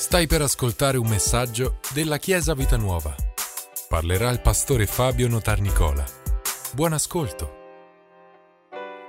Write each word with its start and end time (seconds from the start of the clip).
Stai 0.00 0.26
per 0.26 0.40
ascoltare 0.40 0.96
un 0.96 1.06
messaggio 1.06 1.76
della 1.92 2.16
Chiesa 2.16 2.54
Vita 2.54 2.78
Nuova. 2.78 3.14
Parlerà 3.86 4.30
il 4.30 4.40
pastore 4.40 4.86
Fabio 4.86 5.28
Notarnicola. 5.28 6.02
Buon 6.72 6.94
ascolto. 6.94 7.50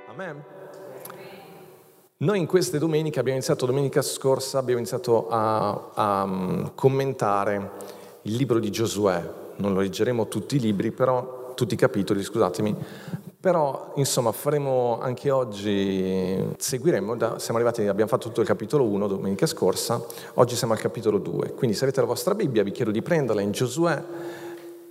Amen. 0.10 0.44
Noi 2.18 2.40
in 2.40 2.46
queste 2.46 2.78
domeniche 2.78 3.20
abbiamo 3.20 3.38
iniziato 3.38 3.66
domenica 3.66 4.02
scorsa, 4.02 4.58
abbiamo 4.60 4.80
iniziato 4.80 5.30
a, 5.30 5.91
a 5.93 6.25
mm, 6.25 6.66
commentare 6.75 7.71
il 8.23 8.36
libro 8.36 8.60
di 8.60 8.70
Giosuè. 8.70 9.34
Non 9.55 9.73
lo 9.73 9.80
leggeremo 9.80 10.28
tutti 10.28 10.58
i 10.58 10.60
libri, 10.60 10.92
però 10.92 11.54
tutti 11.55 11.73
i 11.73 11.78
capitoli, 11.78 12.21
scusatemi, 12.21 12.76
però, 13.42 13.94
insomma, 13.96 14.32
faremo 14.32 15.00
anche 15.02 15.32
oggi, 15.32 16.54
seguiremo, 16.57 17.18
da, 17.18 17.39
siamo 17.39 17.57
arrivati, 17.57 17.88
abbiamo 17.88 18.07
fatto 18.07 18.28
tutto 18.28 18.42
il 18.42 18.46
capitolo 18.46 18.86
1 18.86 19.07
domenica 19.07 19.48
scorsa, 19.48 20.00
oggi 20.36 20.56
siamo 20.56 20.74
al 20.74 20.80
capitolo 20.80 21.18
2. 21.18 21.54
Quindi 21.54 21.75
se 21.75 21.86
avete 21.86 22.01
la 22.01 22.06
vostra 22.06 22.36
Bibbia 22.36 22.62
vi 22.62 22.70
chiedo 22.70 22.92
di 22.92 23.01
prenderla 23.01 23.42
in 23.42 23.50
Giosuè, 23.50 24.00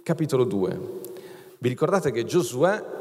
capitolo 0.02 0.43
2. 0.43 0.80
Vi 1.59 1.69
ricordate 1.69 2.10
che 2.10 2.24
Giosuè 2.24 2.99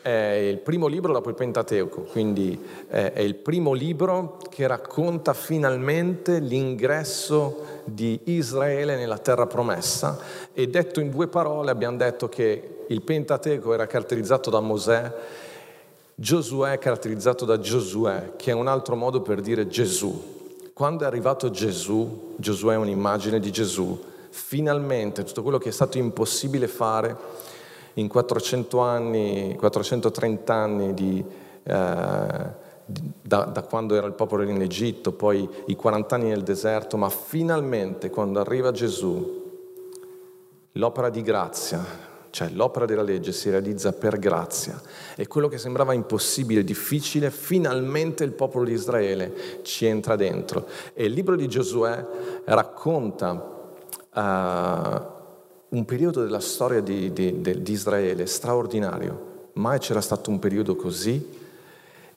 è 0.00 0.46
il 0.48 0.58
primo 0.58 0.86
libro 0.86 1.12
dopo 1.12 1.28
il 1.28 1.34
Pentateuco, 1.34 2.02
quindi 2.02 2.58
è 2.88 3.20
il 3.20 3.34
primo 3.34 3.72
libro 3.72 4.38
che 4.48 4.66
racconta 4.66 5.34
finalmente 5.34 6.38
l'ingresso 6.38 7.80
di 7.84 8.18
Israele 8.24 8.96
nella 8.96 9.18
terra 9.18 9.46
promessa 9.46 10.18
e 10.52 10.68
detto 10.68 11.00
in 11.00 11.10
due 11.10 11.26
parole 11.26 11.70
abbiamo 11.70 11.96
detto 11.96 12.28
che 12.28 12.84
il 12.86 13.02
Pentateuco 13.02 13.74
era 13.74 13.86
caratterizzato 13.86 14.50
da 14.50 14.60
Mosè, 14.60 15.12
Giosuè 16.14 16.72
è 16.72 16.78
caratterizzato 16.78 17.44
da 17.44 17.58
Giosuè, 17.58 18.32
che 18.36 18.50
è 18.50 18.54
un 18.54 18.68
altro 18.68 18.94
modo 18.94 19.22
per 19.22 19.40
dire 19.40 19.66
Gesù. 19.66 20.40
Quando 20.72 21.04
è 21.04 21.06
arrivato 21.06 21.50
Gesù, 21.50 22.34
Giosuè 22.36 22.74
è 22.74 22.76
un'immagine 22.76 23.40
di 23.40 23.50
Gesù, 23.50 23.98
finalmente 24.30 25.24
tutto 25.24 25.42
quello 25.42 25.58
che 25.58 25.70
è 25.70 25.72
stato 25.72 25.98
impossibile 25.98 26.68
fare 26.68 27.16
in 27.94 28.08
400 28.08 28.80
anni, 28.80 29.56
430 29.58 30.54
anni 30.54 30.94
di, 30.94 31.24
eh, 31.62 32.60
da, 32.84 33.44
da, 33.44 33.62
quando 33.62 33.94
era 33.94 34.06
il 34.06 34.14
popolo 34.14 34.42
in 34.42 34.60
Egitto, 34.60 35.12
poi 35.12 35.48
i 35.66 35.76
40 35.76 36.14
anni 36.14 36.28
nel 36.28 36.42
deserto, 36.42 36.96
ma 36.96 37.08
finalmente 37.08 38.10
quando 38.10 38.40
arriva 38.40 38.70
Gesù, 38.70 39.40
l'opera 40.72 41.10
di 41.10 41.22
grazia, 41.22 42.10
cioè 42.30 42.48
l'opera 42.48 42.86
della 42.86 43.02
legge 43.02 43.30
si 43.30 43.50
realizza 43.50 43.92
per 43.92 44.18
grazia 44.18 44.80
e 45.16 45.26
quello 45.26 45.48
che 45.48 45.58
sembrava 45.58 45.92
impossibile, 45.92 46.64
difficile, 46.64 47.30
finalmente 47.30 48.24
il 48.24 48.32
popolo 48.32 48.64
di 48.64 48.72
Israele 48.72 49.60
ci 49.62 49.84
entra 49.84 50.16
dentro. 50.16 50.66
E 50.94 51.04
il 51.04 51.12
libro 51.12 51.36
di 51.36 51.46
Giosuè 51.46 52.04
racconta 52.46 53.32
uh, 54.14 55.11
un 55.72 55.84
periodo 55.86 56.22
della 56.22 56.40
storia 56.40 56.80
di, 56.80 57.12
di, 57.12 57.40
di 57.40 57.72
Israele 57.72 58.26
straordinario. 58.26 59.30
Mai 59.54 59.78
c'era 59.78 60.02
stato 60.02 60.28
un 60.28 60.38
periodo 60.38 60.76
così 60.76 61.40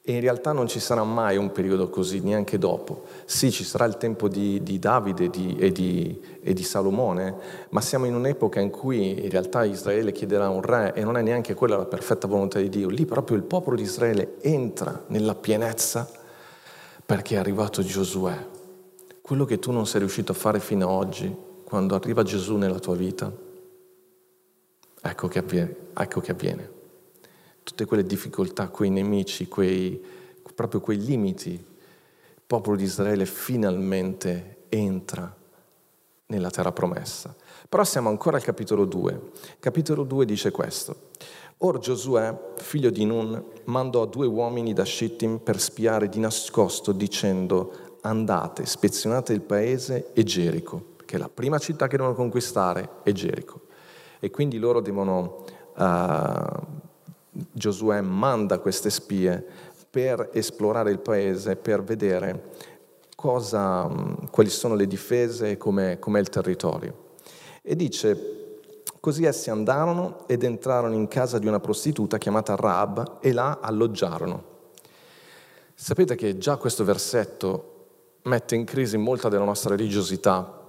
e 0.01 0.13
in 0.13 0.19
realtà 0.19 0.51
non 0.51 0.67
ci 0.67 0.79
sarà 0.81 1.03
mai 1.03 1.37
un 1.37 1.51
periodo 1.51 1.89
così, 1.89 2.19
neanche 2.19 2.57
dopo. 2.57 3.05
Sì, 3.23 3.51
ci 3.51 3.63
sarà 3.63 3.85
il 3.85 3.97
tempo 3.97 4.27
di, 4.27 4.61
di 4.61 4.77
Davide 4.77 5.29
di, 5.29 5.55
e, 5.57 5.71
di, 5.71 6.21
e, 6.41 6.53
di, 6.53 6.63
Salomone, 6.63 7.33
ma 7.69 7.79
siamo 7.79 8.05
in 8.05 8.13
un'epoca 8.13 8.59
in 8.59 8.69
cui 8.69 9.23
in 9.23 9.29
realtà 9.29 9.63
Israele 9.63 10.11
chiederà 10.11 10.49
un 10.49 10.61
re 10.61 10.93
e 10.93 11.03
non 11.03 11.15
è 11.15 11.21
neanche 11.21 11.53
quella 11.53 11.77
la 11.77 11.85
perfetta 11.85 12.27
volontà 12.27 12.59
di 12.59 12.67
Dio. 12.67 12.89
Lì 12.89 13.05
proprio 13.05 13.37
il 13.37 13.43
popolo 13.43 13.77
di 13.77 13.83
Israele 13.83 14.35
entra 14.41 15.05
nella 15.07 15.33
pienezza 15.33 16.09
perché 17.05 17.35
è 17.35 17.37
arrivato 17.37 17.81
Giosuè. 17.81 18.47
Quello 19.21 19.45
che 19.45 19.59
tu 19.59 19.71
non 19.71 19.87
sei 19.87 20.01
riuscito 20.01 20.33
a 20.33 20.35
fare 20.35 20.59
fino 20.59 20.87
ad 20.87 20.93
oggi, 20.93 21.35
quando 21.63 21.95
arriva 21.95 22.21
Gesù 22.21 22.57
nella 22.57 22.79
tua 22.79 22.95
vita, 22.95 23.43
ecco 25.09 25.27
che 25.27 25.39
avviene. 25.39 25.75
Ecco 25.93 26.19
che 26.19 26.31
avviene 26.31 26.73
tutte 27.65 27.85
quelle 27.85 28.05
difficoltà, 28.05 28.67
quei 28.67 28.91
nemici, 28.91 29.47
quei, 29.47 29.99
proprio 30.53 30.79
quei 30.81 31.03
limiti, 31.03 31.49
il 31.49 32.41
popolo 32.45 32.77
di 32.77 32.83
Israele 32.83 33.25
finalmente 33.25 34.65
entra 34.69 35.35
nella 36.27 36.51
terra 36.51 36.71
promessa. 36.71 37.35
Però 37.67 37.83
siamo 37.83 38.09
ancora 38.09 38.37
al 38.37 38.43
capitolo 38.43 38.85
2. 38.85 39.31
Capitolo 39.59 40.03
2 40.03 40.25
dice 40.25 40.51
questo. 40.51 41.09
Or 41.57 41.79
Giosuè, 41.79 42.53
figlio 42.57 42.91
di 42.91 43.03
Nun, 43.03 43.43
mandò 43.63 44.05
due 44.05 44.27
uomini 44.27 44.71
da 44.71 44.85
Shittim 44.85 45.39
per 45.39 45.59
spiare 45.59 46.07
di 46.07 46.19
nascosto 46.19 46.91
dicendo 46.91 47.97
andate, 48.01 48.67
spezionate 48.67 49.33
il 49.33 49.41
paese 49.41 50.11
e 50.13 50.21
Gerico, 50.21 50.93
che 51.03 51.15
è 51.15 51.19
la 51.19 51.29
prima 51.29 51.57
città 51.57 51.87
che 51.87 51.97
devono 51.97 52.13
conquistare 52.13 53.01
è 53.01 53.11
Gerico. 53.11 53.64
E 54.25 54.31
quindi 54.31 54.57
loro 54.57 54.81
devono 54.81 55.45
uh, 55.75 56.65
Giosuè 57.51 58.01
manda 58.01 58.57
queste 58.57 58.89
spie 58.89 59.45
per 59.87 60.31
esplorare 60.33 60.89
il 60.89 60.97
paese, 60.97 61.55
per 61.55 61.83
vedere 61.83 62.49
cosa, 63.15 63.87
quali 64.31 64.49
sono 64.49 64.73
le 64.73 64.87
difese 64.87 65.51
e 65.51 65.57
com'è, 65.57 65.99
com'è 65.99 66.19
il 66.19 66.29
territorio. 66.29 67.13
E 67.61 67.75
dice, 67.75 68.61
così 68.99 69.25
essi 69.25 69.51
andarono 69.51 70.27
ed 70.27 70.41
entrarono 70.41 70.95
in 70.95 71.07
casa 71.07 71.37
di 71.37 71.45
una 71.45 71.59
prostituta 71.59 72.17
chiamata 72.17 72.55
Rab 72.55 73.17
e 73.21 73.31
là 73.31 73.59
alloggiarono. 73.61 74.43
Sapete 75.75 76.15
che 76.15 76.39
già 76.39 76.57
questo 76.57 76.83
versetto 76.83 77.73
mette 78.23 78.55
in 78.55 78.65
crisi 78.65 78.97
molta 78.97 79.29
della 79.29 79.43
nostra 79.43 79.75
religiosità 79.75 80.63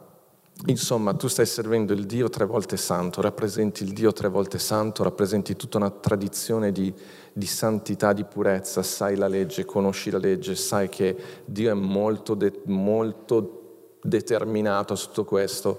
Insomma, 0.65 1.12
tu 1.12 1.28
stai 1.28 1.44
servendo 1.44 1.93
il 1.93 2.06
Dio 2.06 2.31
tre 2.31 2.47
volte 2.47 2.78
santo, 2.78 3.21
rappresenti 3.21 3.84
il 3.84 3.93
Dio 3.93 4.12
tre 4.12 4.28
volte 4.28 4.59
santo, 4.59 5.03
rappresenti 5.03 5.55
tutta 5.55 5.77
una 5.77 5.91
tradizione 5.91 6.72
di, 6.72 6.93
di 7.33 7.47
santità, 7.47 8.15
di 8.15 8.25
purezza, 8.25 8.83
sai 8.83 9.16
la 9.16 9.28
legge, 9.28 9.66
conosci 9.66 10.11
la 10.11 10.19
legge, 10.19 10.55
sai 10.56 10.89
che 10.89 11.15
Dio 11.45 11.71
è 11.71 11.75
molto, 11.75 12.34
de, 12.34 12.62
molto 12.65 13.99
determinato 14.03 14.95
su 14.97 15.09
tutto 15.09 15.25
questo. 15.27 15.78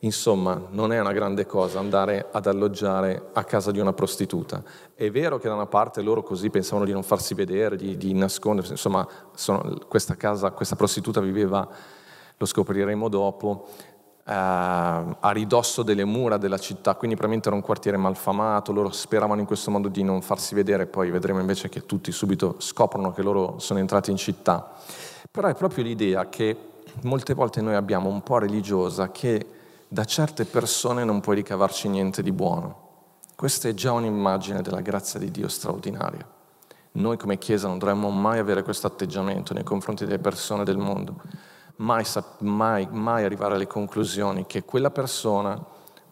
Insomma, 0.00 0.60
non 0.70 0.92
è 0.92 1.00
una 1.00 1.12
grande 1.12 1.46
cosa 1.46 1.78
andare 1.78 2.26
ad 2.30 2.46
alloggiare 2.46 3.30
a 3.32 3.44
casa 3.44 3.70
di 3.70 3.78
una 3.78 3.92
prostituta. 3.92 4.62
È 4.94 5.08
vero 5.08 5.38
che 5.38 5.48
da 5.48 5.54
una 5.54 5.66
parte 5.66 6.02
loro 6.02 6.22
così 6.22 6.50
pensavano 6.50 6.84
di 6.84 6.92
non 6.92 7.04
farsi 7.04 7.32
vedere, 7.32 7.76
di, 7.76 7.96
di 7.96 8.12
nascondersi, 8.12 8.72
insomma, 8.72 9.06
sono, 9.34 9.78
questa 9.88 10.16
casa, 10.16 10.50
questa 10.50 10.76
prostituta 10.76 11.20
viveva, 11.20 11.66
lo 12.36 12.44
scopriremo 12.44 13.08
dopo, 13.08 13.68
a 14.28 15.30
ridosso 15.30 15.84
delle 15.84 16.04
mura 16.04 16.36
della 16.36 16.58
città, 16.58 16.94
quindi 16.94 17.14
probabilmente 17.14 17.48
era 17.48 17.56
un 17.56 17.62
quartiere 17.62 17.96
malfamato, 17.96 18.72
loro 18.72 18.90
speravano 18.90 19.40
in 19.40 19.46
questo 19.46 19.70
modo 19.70 19.88
di 19.88 20.02
non 20.02 20.20
farsi 20.20 20.54
vedere, 20.54 20.86
poi 20.86 21.10
vedremo 21.10 21.38
invece 21.38 21.68
che 21.68 21.86
tutti 21.86 22.10
subito 22.10 22.56
scoprono 22.58 23.12
che 23.12 23.22
loro 23.22 23.58
sono 23.58 23.78
entrati 23.78 24.10
in 24.10 24.16
città. 24.16 24.72
Però 25.30 25.46
è 25.46 25.54
proprio 25.54 25.84
l'idea 25.84 26.28
che 26.28 26.56
molte 27.02 27.34
volte 27.34 27.60
noi 27.60 27.74
abbiamo 27.74 28.08
un 28.08 28.22
po' 28.22 28.38
religiosa 28.38 29.12
che 29.12 29.46
da 29.86 30.04
certe 30.04 30.44
persone 30.44 31.04
non 31.04 31.20
puoi 31.20 31.36
ricavarci 31.36 31.88
niente 31.88 32.22
di 32.22 32.32
buono. 32.32 32.84
Questa 33.36 33.68
è 33.68 33.74
già 33.74 33.92
un'immagine 33.92 34.60
della 34.60 34.80
grazia 34.80 35.20
di 35.20 35.30
Dio 35.30 35.46
straordinaria. 35.46 36.26
Noi 36.92 37.16
come 37.16 37.38
Chiesa 37.38 37.68
non 37.68 37.78
dovremmo 37.78 38.10
mai 38.10 38.38
avere 38.38 38.64
questo 38.64 38.88
atteggiamento 38.88 39.54
nei 39.54 39.62
confronti 39.62 40.04
delle 40.04 40.18
persone 40.18 40.64
del 40.64 40.78
mondo 40.78 41.20
mai, 41.76 42.04
mai, 42.40 42.88
mai 42.90 43.24
arrivare 43.24 43.54
alle 43.54 43.66
conclusioni 43.66 44.46
che 44.46 44.64
quella 44.64 44.90
persona, 44.90 45.62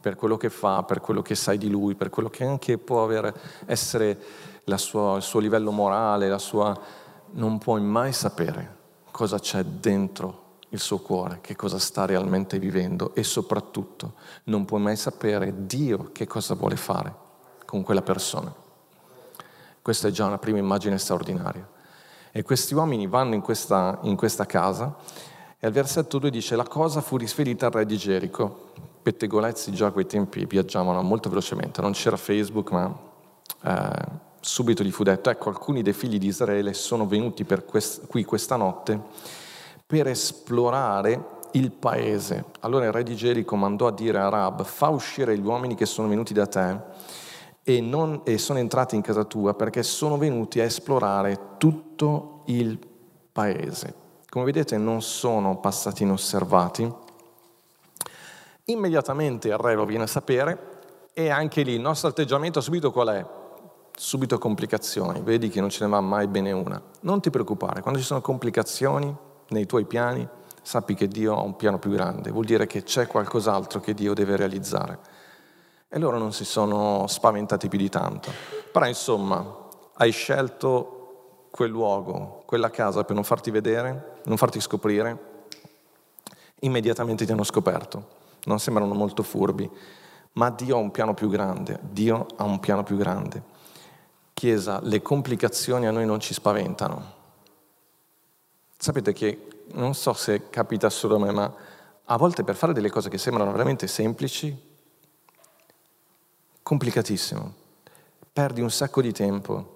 per 0.00 0.16
quello 0.16 0.36
che 0.36 0.50
fa, 0.50 0.82
per 0.82 1.00
quello 1.00 1.22
che 1.22 1.34
sai 1.34 1.58
di 1.58 1.70
lui, 1.70 1.94
per 1.94 2.10
quello 2.10 2.28
che 2.28 2.44
anche 2.44 2.78
può 2.78 3.02
avere, 3.02 3.34
essere 3.66 4.20
sua, 4.76 5.16
il 5.16 5.22
suo 5.22 5.40
livello 5.40 5.70
morale, 5.70 6.28
la 6.28 6.38
sua, 6.38 6.78
non 7.32 7.58
puoi 7.58 7.80
mai 7.80 8.12
sapere 8.12 8.82
cosa 9.10 9.38
c'è 9.38 9.62
dentro 9.64 10.42
il 10.70 10.80
suo 10.80 10.98
cuore, 10.98 11.38
che 11.40 11.54
cosa 11.54 11.78
sta 11.78 12.04
realmente 12.04 12.58
vivendo 12.58 13.14
e 13.14 13.22
soprattutto 13.22 14.14
non 14.44 14.64
puoi 14.64 14.80
mai 14.80 14.96
sapere 14.96 15.66
Dio 15.66 16.10
che 16.12 16.26
cosa 16.26 16.54
vuole 16.54 16.76
fare 16.76 17.14
con 17.64 17.82
quella 17.82 18.02
persona. 18.02 18.52
Questa 19.80 20.08
è 20.08 20.10
già 20.10 20.26
una 20.26 20.38
prima 20.38 20.58
immagine 20.58 20.98
straordinaria. 20.98 21.68
E 22.32 22.42
questi 22.42 22.74
uomini 22.74 23.06
vanno 23.06 23.34
in 23.34 23.40
questa, 23.40 23.98
in 24.02 24.16
questa 24.16 24.46
casa 24.46 24.96
e 25.64 25.66
al 25.66 25.72
versetto 25.72 26.18
2 26.18 26.28
dice, 26.28 26.56
la 26.56 26.68
cosa 26.68 27.00
fu 27.00 27.16
riferita 27.16 27.64
al 27.64 27.72
re 27.72 27.86
di 27.86 27.96
Gerico. 27.96 28.72
Pettegolezzi 29.00 29.72
già 29.72 29.86
a 29.86 29.92
quei 29.92 30.04
tempi 30.04 30.44
viaggiavano 30.44 31.00
molto 31.00 31.30
velocemente, 31.30 31.80
non 31.80 31.92
c'era 31.92 32.18
Facebook, 32.18 32.70
ma 32.70 32.94
eh, 33.62 33.90
subito 34.40 34.84
gli 34.84 34.90
fu 34.90 35.04
detto, 35.04 35.30
ecco, 35.30 35.48
alcuni 35.48 35.80
dei 35.80 35.94
figli 35.94 36.18
di 36.18 36.26
Israele 36.26 36.74
sono 36.74 37.06
venuti 37.06 37.46
quest- 37.66 38.06
qui 38.08 38.24
questa 38.24 38.56
notte 38.56 39.00
per 39.86 40.06
esplorare 40.06 41.38
il 41.52 41.70
paese. 41.70 42.44
Allora 42.60 42.84
il 42.84 42.92
re 42.92 43.02
di 43.02 43.16
Gerico 43.16 43.56
mandò 43.56 43.86
a 43.86 43.92
dire 43.92 44.18
a 44.18 44.28
Rab, 44.28 44.64
fa 44.64 44.90
uscire 44.90 45.38
gli 45.38 45.46
uomini 45.46 45.74
che 45.74 45.86
sono 45.86 46.08
venuti 46.08 46.34
da 46.34 46.46
te 46.46 46.78
e, 47.62 47.80
non, 47.80 48.20
e 48.24 48.36
sono 48.36 48.58
entrati 48.58 48.96
in 48.96 49.00
casa 49.00 49.24
tua 49.24 49.54
perché 49.54 49.82
sono 49.82 50.18
venuti 50.18 50.60
a 50.60 50.64
esplorare 50.64 51.56
tutto 51.56 52.42
il 52.48 52.78
paese. 53.32 54.02
Come 54.34 54.46
vedete 54.46 54.76
non 54.78 55.00
sono 55.00 55.58
passati 55.58 56.02
inosservati. 56.02 56.92
Immediatamente 58.64 59.46
il 59.46 59.56
re 59.56 59.76
lo 59.76 59.84
viene 59.84 60.02
a 60.02 60.08
sapere 60.08 60.80
e 61.12 61.28
anche 61.28 61.62
lì 61.62 61.74
il 61.74 61.80
nostro 61.80 62.08
atteggiamento 62.08 62.60
subito 62.60 62.90
qual 62.90 63.08
è? 63.10 63.24
Subito 63.94 64.36
complicazioni, 64.38 65.20
vedi 65.22 65.50
che 65.50 65.60
non 65.60 65.70
ce 65.70 65.84
ne 65.84 65.90
va 65.90 66.00
mai 66.00 66.26
bene 66.26 66.50
una. 66.50 66.82
Non 67.02 67.20
ti 67.20 67.30
preoccupare, 67.30 67.80
quando 67.80 68.00
ci 68.00 68.04
sono 68.04 68.20
complicazioni 68.20 69.16
nei 69.50 69.66
tuoi 69.66 69.84
piani, 69.84 70.28
sappi 70.62 70.94
che 70.94 71.06
Dio 71.06 71.36
ha 71.36 71.40
un 71.40 71.54
piano 71.54 71.78
più 71.78 71.92
grande, 71.92 72.32
vuol 72.32 72.44
dire 72.44 72.66
che 72.66 72.82
c'è 72.82 73.06
qualcos'altro 73.06 73.78
che 73.78 73.94
Dio 73.94 74.14
deve 74.14 74.34
realizzare. 74.34 74.98
E 75.88 75.96
loro 76.00 76.18
non 76.18 76.32
si 76.32 76.44
sono 76.44 77.06
spaventati 77.06 77.68
più 77.68 77.78
di 77.78 77.88
tanto. 77.88 78.32
Però 78.72 78.84
insomma, 78.84 79.46
hai 79.94 80.10
scelto 80.10 80.93
quel 81.54 81.70
luogo, 81.70 82.42
quella 82.46 82.68
casa 82.68 83.04
per 83.04 83.14
non 83.14 83.22
farti 83.22 83.52
vedere, 83.52 84.18
non 84.24 84.36
farti 84.36 84.60
scoprire, 84.60 85.44
immediatamente 86.62 87.24
ti 87.24 87.30
hanno 87.30 87.44
scoperto. 87.44 88.22
Non 88.46 88.58
sembrano 88.58 88.92
molto 88.92 89.22
furbi, 89.22 89.70
ma 90.32 90.50
Dio 90.50 90.74
ha 90.74 90.80
un 90.80 90.90
piano 90.90 91.14
più 91.14 91.28
grande, 91.28 91.78
Dio 91.80 92.26
ha 92.34 92.42
un 92.42 92.58
piano 92.58 92.82
più 92.82 92.96
grande. 92.96 93.40
Chiesa, 94.32 94.80
le 94.82 95.00
complicazioni 95.00 95.86
a 95.86 95.92
noi 95.92 96.04
non 96.06 96.18
ci 96.18 96.34
spaventano. 96.34 97.12
Sapete 98.76 99.12
che 99.12 99.46
non 99.74 99.94
so 99.94 100.12
se 100.12 100.50
capita 100.50 100.90
solo 100.90 101.14
a 101.14 101.18
me, 101.20 101.30
ma 101.30 101.54
a 102.02 102.16
volte 102.16 102.42
per 102.42 102.56
fare 102.56 102.72
delle 102.72 102.90
cose 102.90 103.08
che 103.08 103.16
sembrano 103.16 103.52
veramente 103.52 103.86
semplici, 103.86 104.60
complicatissimo, 106.64 107.54
perdi 108.32 108.60
un 108.60 108.72
sacco 108.72 109.00
di 109.00 109.12
tempo. 109.12 109.73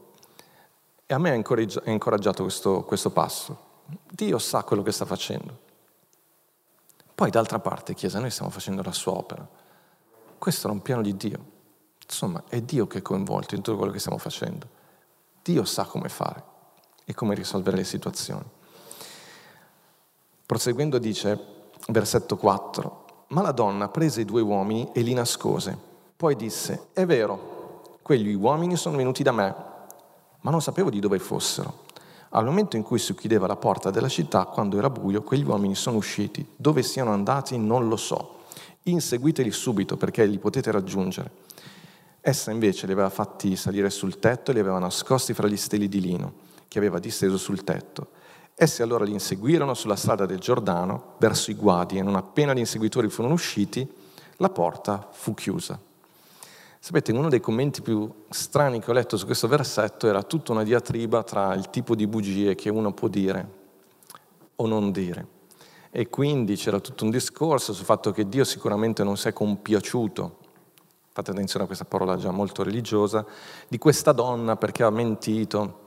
E 1.11 1.15
a 1.15 1.19
me 1.19 1.31
ha 1.31 1.35
incoraggiato 1.35 2.43
questo, 2.43 2.83
questo 2.85 3.09
passo. 3.09 3.67
Dio 4.13 4.39
sa 4.39 4.63
quello 4.63 4.83
che 4.83 4.93
sta 4.93 5.07
facendo. 5.07 5.59
Poi 7.15 7.31
d'altra 7.31 7.61
parte, 7.61 7.95
Chiesa, 7.95 8.21
noi 8.21 8.29
stiamo 8.29 8.51
facendo 8.51 8.83
la 8.83 8.93
sua 8.93 9.13
opera. 9.13 9.49
Questo 10.37 10.67
era 10.67 10.77
un 10.77 10.83
piano 10.83 11.01
di 11.01 11.17
Dio. 11.17 11.39
Insomma, 12.05 12.45
è 12.51 12.61
Dio 12.61 12.87
che 12.87 12.99
è 12.99 13.03
coinvolto 13.03 13.55
in 13.55 13.63
tutto 13.63 13.79
quello 13.79 13.91
che 13.91 14.01
stiamo 14.01 14.19
facendo. 14.19 14.69
Dio 15.43 15.65
sa 15.65 15.85
come 15.85 16.11
fare 16.11 16.45
e 17.07 17.15
come 17.15 17.35
risolvere 17.35 17.79
le 17.79 17.85
situazioni. 17.85 18.45
Proseguendo 20.45 20.99
dice, 20.99 21.71
versetto 21.87 22.37
4, 22.37 23.25
ma 23.29 23.41
la 23.41 23.53
donna 23.53 23.89
prese 23.89 24.21
i 24.21 24.27
due 24.27 24.43
uomini 24.43 24.91
e 24.93 25.01
li 25.01 25.15
nascose. 25.15 25.75
Poi 26.15 26.37
disse, 26.37 26.89
è 26.93 27.07
vero, 27.07 27.97
quegli 28.03 28.35
uomini 28.35 28.77
sono 28.77 28.99
venuti 28.99 29.23
da 29.23 29.33
me, 29.33 29.68
ma 30.41 30.51
non 30.51 30.63
sapevo 30.63 30.91
di 30.91 31.01
dove 31.01 31.19
fossero. 31.19 31.87
Al 32.31 32.45
momento 32.45 32.77
in 32.77 32.83
cui 32.83 32.99
si 32.99 33.15
chiudeva 33.15 33.47
la 33.47 33.57
porta 33.57 33.91
della 33.91 34.09
città, 34.09 34.45
quando 34.45 34.77
era 34.77 34.91
buio, 34.91 35.23
quegli 35.23 35.45
uomini 35.45 35.75
sono 35.75 35.97
usciti. 35.97 36.47
Dove 36.55 36.83
siano 36.83 37.13
andati 37.13 37.57
non 37.57 37.89
lo 37.89 37.97
so. 37.97 38.41
Inseguiteli 38.83 39.51
subito 39.51 39.97
perché 39.97 40.27
li 40.27 40.39
potete 40.39 40.71
raggiungere. 40.71 41.31
Essa 42.21 42.51
invece 42.51 42.87
li 42.87 42.93
aveva 42.93 43.09
fatti 43.09 43.57
salire 43.57 43.89
sul 43.89 44.19
tetto 44.19 44.51
e 44.51 44.55
li 44.55 44.61
aveva 44.61 44.79
nascosti 44.79 45.33
fra 45.33 45.49
gli 45.49 45.57
steli 45.57 45.89
di 45.89 46.01
lino 46.01 46.47
che 46.69 46.79
aveva 46.79 46.99
disteso 46.99 47.39
sul 47.39 47.65
tetto. 47.65 48.09
Essi 48.55 48.83
allora 48.83 49.05
li 49.05 49.13
inseguirono 49.13 49.73
sulla 49.73 49.97
strada 49.97 50.27
del 50.27 50.39
Giordano 50.39 51.15
verso 51.19 51.51
i 51.51 51.55
guadi 51.55 51.97
e 51.97 52.03
non 52.03 52.17
appena 52.17 52.53
gli 52.53 52.59
inseguitori 52.59 53.09
furono 53.09 53.35
usciti, 53.35 53.89
la 54.37 54.51
porta 54.51 55.09
fu 55.13 55.33
chiusa. 55.33 55.79
Sapete, 56.89 57.13
uno 57.13 57.29
dei 57.29 57.41
commenti 57.41 57.83
più 57.83 58.11
strani 58.31 58.81
che 58.81 58.91
ho 58.91 58.95
letto 58.95 59.19
su 59.19 59.27
questo 59.27 59.47
versetto 59.47 60.07
era 60.07 60.23
tutta 60.23 60.53
una 60.53 60.63
diatriba 60.63 61.23
tra 61.23 61.53
il 61.53 61.69
tipo 61.69 61.95
di 61.95 62.07
bugie 62.07 62.55
che 62.55 62.71
uno 62.71 62.95
può 62.95 63.09
dire 63.09 63.49
o 64.57 64.67
non 64.67 64.91
dire. 64.91 65.27
E 65.91 66.09
quindi 66.09 66.57
c'era 66.57 66.81
tutto 66.81 67.05
un 67.05 67.11
discorso 67.11 67.75
sul 67.75 67.85
fatto 67.85 68.11
che 68.11 68.27
Dio 68.27 68.43
sicuramente 68.43 69.05
non 69.05 69.19
si 69.19 69.29
è 69.29 69.35
compiaciuto, 69.35 70.39
fate 71.13 71.31
attenzione 71.31 71.65
a 71.65 71.67
questa 71.67 71.85
parola 71.85 72.17
già 72.17 72.31
molto 72.31 72.63
religiosa, 72.63 73.23
di 73.69 73.77
questa 73.77 74.13
donna 74.13 74.57
perché 74.57 74.83
ha 74.83 74.89
mentito 74.89 75.85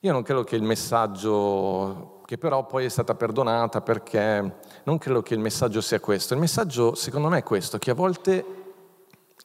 io 0.00 0.12
non 0.12 0.22
credo 0.22 0.44
che 0.44 0.54
il 0.54 0.62
messaggio, 0.62 2.20
che 2.24 2.38
però 2.38 2.66
poi 2.66 2.84
è 2.84 2.88
stata 2.88 3.16
perdonata 3.16 3.80
perché 3.80 4.58
non 4.84 4.98
credo 4.98 5.22
che 5.22 5.34
il 5.34 5.40
messaggio 5.40 5.80
sia 5.80 5.98
questo. 5.98 6.34
Il 6.34 6.40
messaggio 6.40 6.94
secondo 6.94 7.28
me 7.28 7.38
è 7.38 7.42
questo, 7.42 7.78
che 7.78 7.90
a 7.90 7.94
volte, 7.94 8.57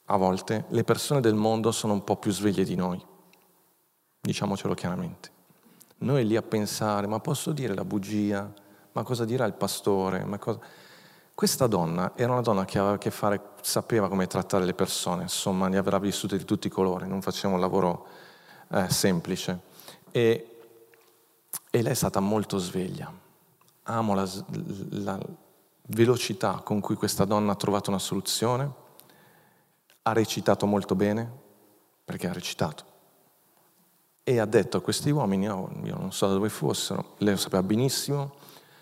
a 0.06 0.18
volte 0.18 0.66
le 0.70 0.84
persone 0.84 1.22
del 1.22 1.36
mondo 1.36 1.72
sono 1.72 1.94
un 1.94 2.04
po' 2.04 2.18
più 2.18 2.32
sveglie 2.32 2.64
di 2.64 2.76
noi, 2.76 3.04
diciamocelo 4.22 4.74
chiaramente. 4.74 5.32
Noi 6.00 6.26
lì 6.26 6.36
a 6.36 6.42
pensare, 6.42 7.08
ma 7.08 7.20
posso 7.20 7.52
dire 7.54 7.74
la 7.74 7.86
bugia? 7.86 8.52
Ma 8.92 9.04
cosa 9.04 9.24
dirà 9.24 9.46
il 9.46 9.54
pastore? 9.54 10.28
Questa 11.34 11.66
donna 11.68 12.12
era 12.16 12.34
una 12.34 12.42
donna 12.42 12.66
che 12.66 12.78
aveva 12.78 12.96
a 12.96 12.98
che 12.98 13.10
fare, 13.10 13.42
sapeva 13.62 14.10
come 14.10 14.28
trattare 14.28 14.66
le 14.66 14.74
persone, 14.74 15.24
insomma, 15.24 15.68
ne 15.68 15.78
avrà 15.78 15.98
vissute 15.98 16.38
di 16.38 16.44
tutti 16.44 16.68
i 16.68 16.70
colori, 16.70 17.08
non 17.08 17.22
faceva 17.22 17.54
un 17.54 17.60
lavoro 17.60 18.08
eh, 18.70 18.90
semplice. 18.90 19.60
E, 20.12 20.58
e 21.72 21.82
lei 21.82 21.92
è 21.92 21.96
stata 21.96 22.20
molto 22.20 22.58
sveglia. 22.58 23.12
Amo 23.84 24.14
la, 24.14 24.30
la 24.90 25.20
velocità 25.88 26.62
con 26.64 26.82
cui 26.82 26.96
questa 26.96 27.26
donna 27.26 27.54
ha 27.54 27.56
trovato 27.56 27.90
una 27.90 28.00
soluzione, 28.00 28.82
ha 30.04 30.14
recitato 30.14 30.66
molto 30.66 30.96
bene, 30.96 31.30
perché 32.06 32.28
ha 32.28 32.34
recitato, 32.34 32.84
e 34.24 34.40
ha 34.40 34.46
detto 34.46 34.78
a 34.78 34.82
questi 34.82 35.10
uomini, 35.10 35.50
oh, 35.50 35.70
io 35.84 35.98
non 35.98 36.12
so 36.12 36.28
da 36.28 36.34
dove 36.34 36.50
fossero, 36.50 37.16
lei 37.18 37.34
lo 37.34 37.40
sapeva 37.40 37.64
benissimo, 37.64 38.36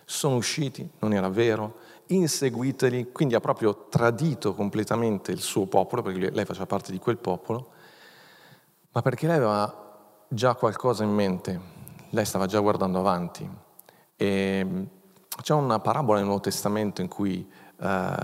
sono 0.05 0.35
usciti, 0.35 0.87
non 0.99 1.13
era 1.13 1.29
vero, 1.29 1.77
inseguiteli, 2.07 3.11
quindi 3.11 3.35
ha 3.35 3.39
proprio 3.39 3.87
tradito 3.89 4.53
completamente 4.53 5.31
il 5.31 5.39
suo 5.39 5.65
popolo, 5.65 6.01
perché 6.01 6.29
lei 6.29 6.45
faceva 6.45 6.65
parte 6.65 6.91
di 6.91 6.99
quel 6.99 7.17
popolo, 7.17 7.71
ma 8.91 9.01
perché 9.01 9.25
lei 9.27 9.37
aveva 9.37 10.25
già 10.27 10.53
qualcosa 10.55 11.03
in 11.03 11.11
mente, 11.11 11.59
lei 12.09 12.25
stava 12.25 12.45
già 12.45 12.59
guardando 12.59 12.99
avanti. 12.99 13.49
E 14.15 14.61
mm, 14.63 14.83
c'è 15.41 15.53
una 15.53 15.79
parabola 15.79 16.17
nel 16.17 16.27
Nuovo 16.27 16.41
Testamento 16.41 17.01
in 17.01 17.07
cui 17.07 17.49
eh, 17.79 18.15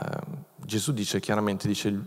Gesù 0.57 0.91
dice 0.91 1.19
chiaramente, 1.19 1.67
dice, 1.67 2.03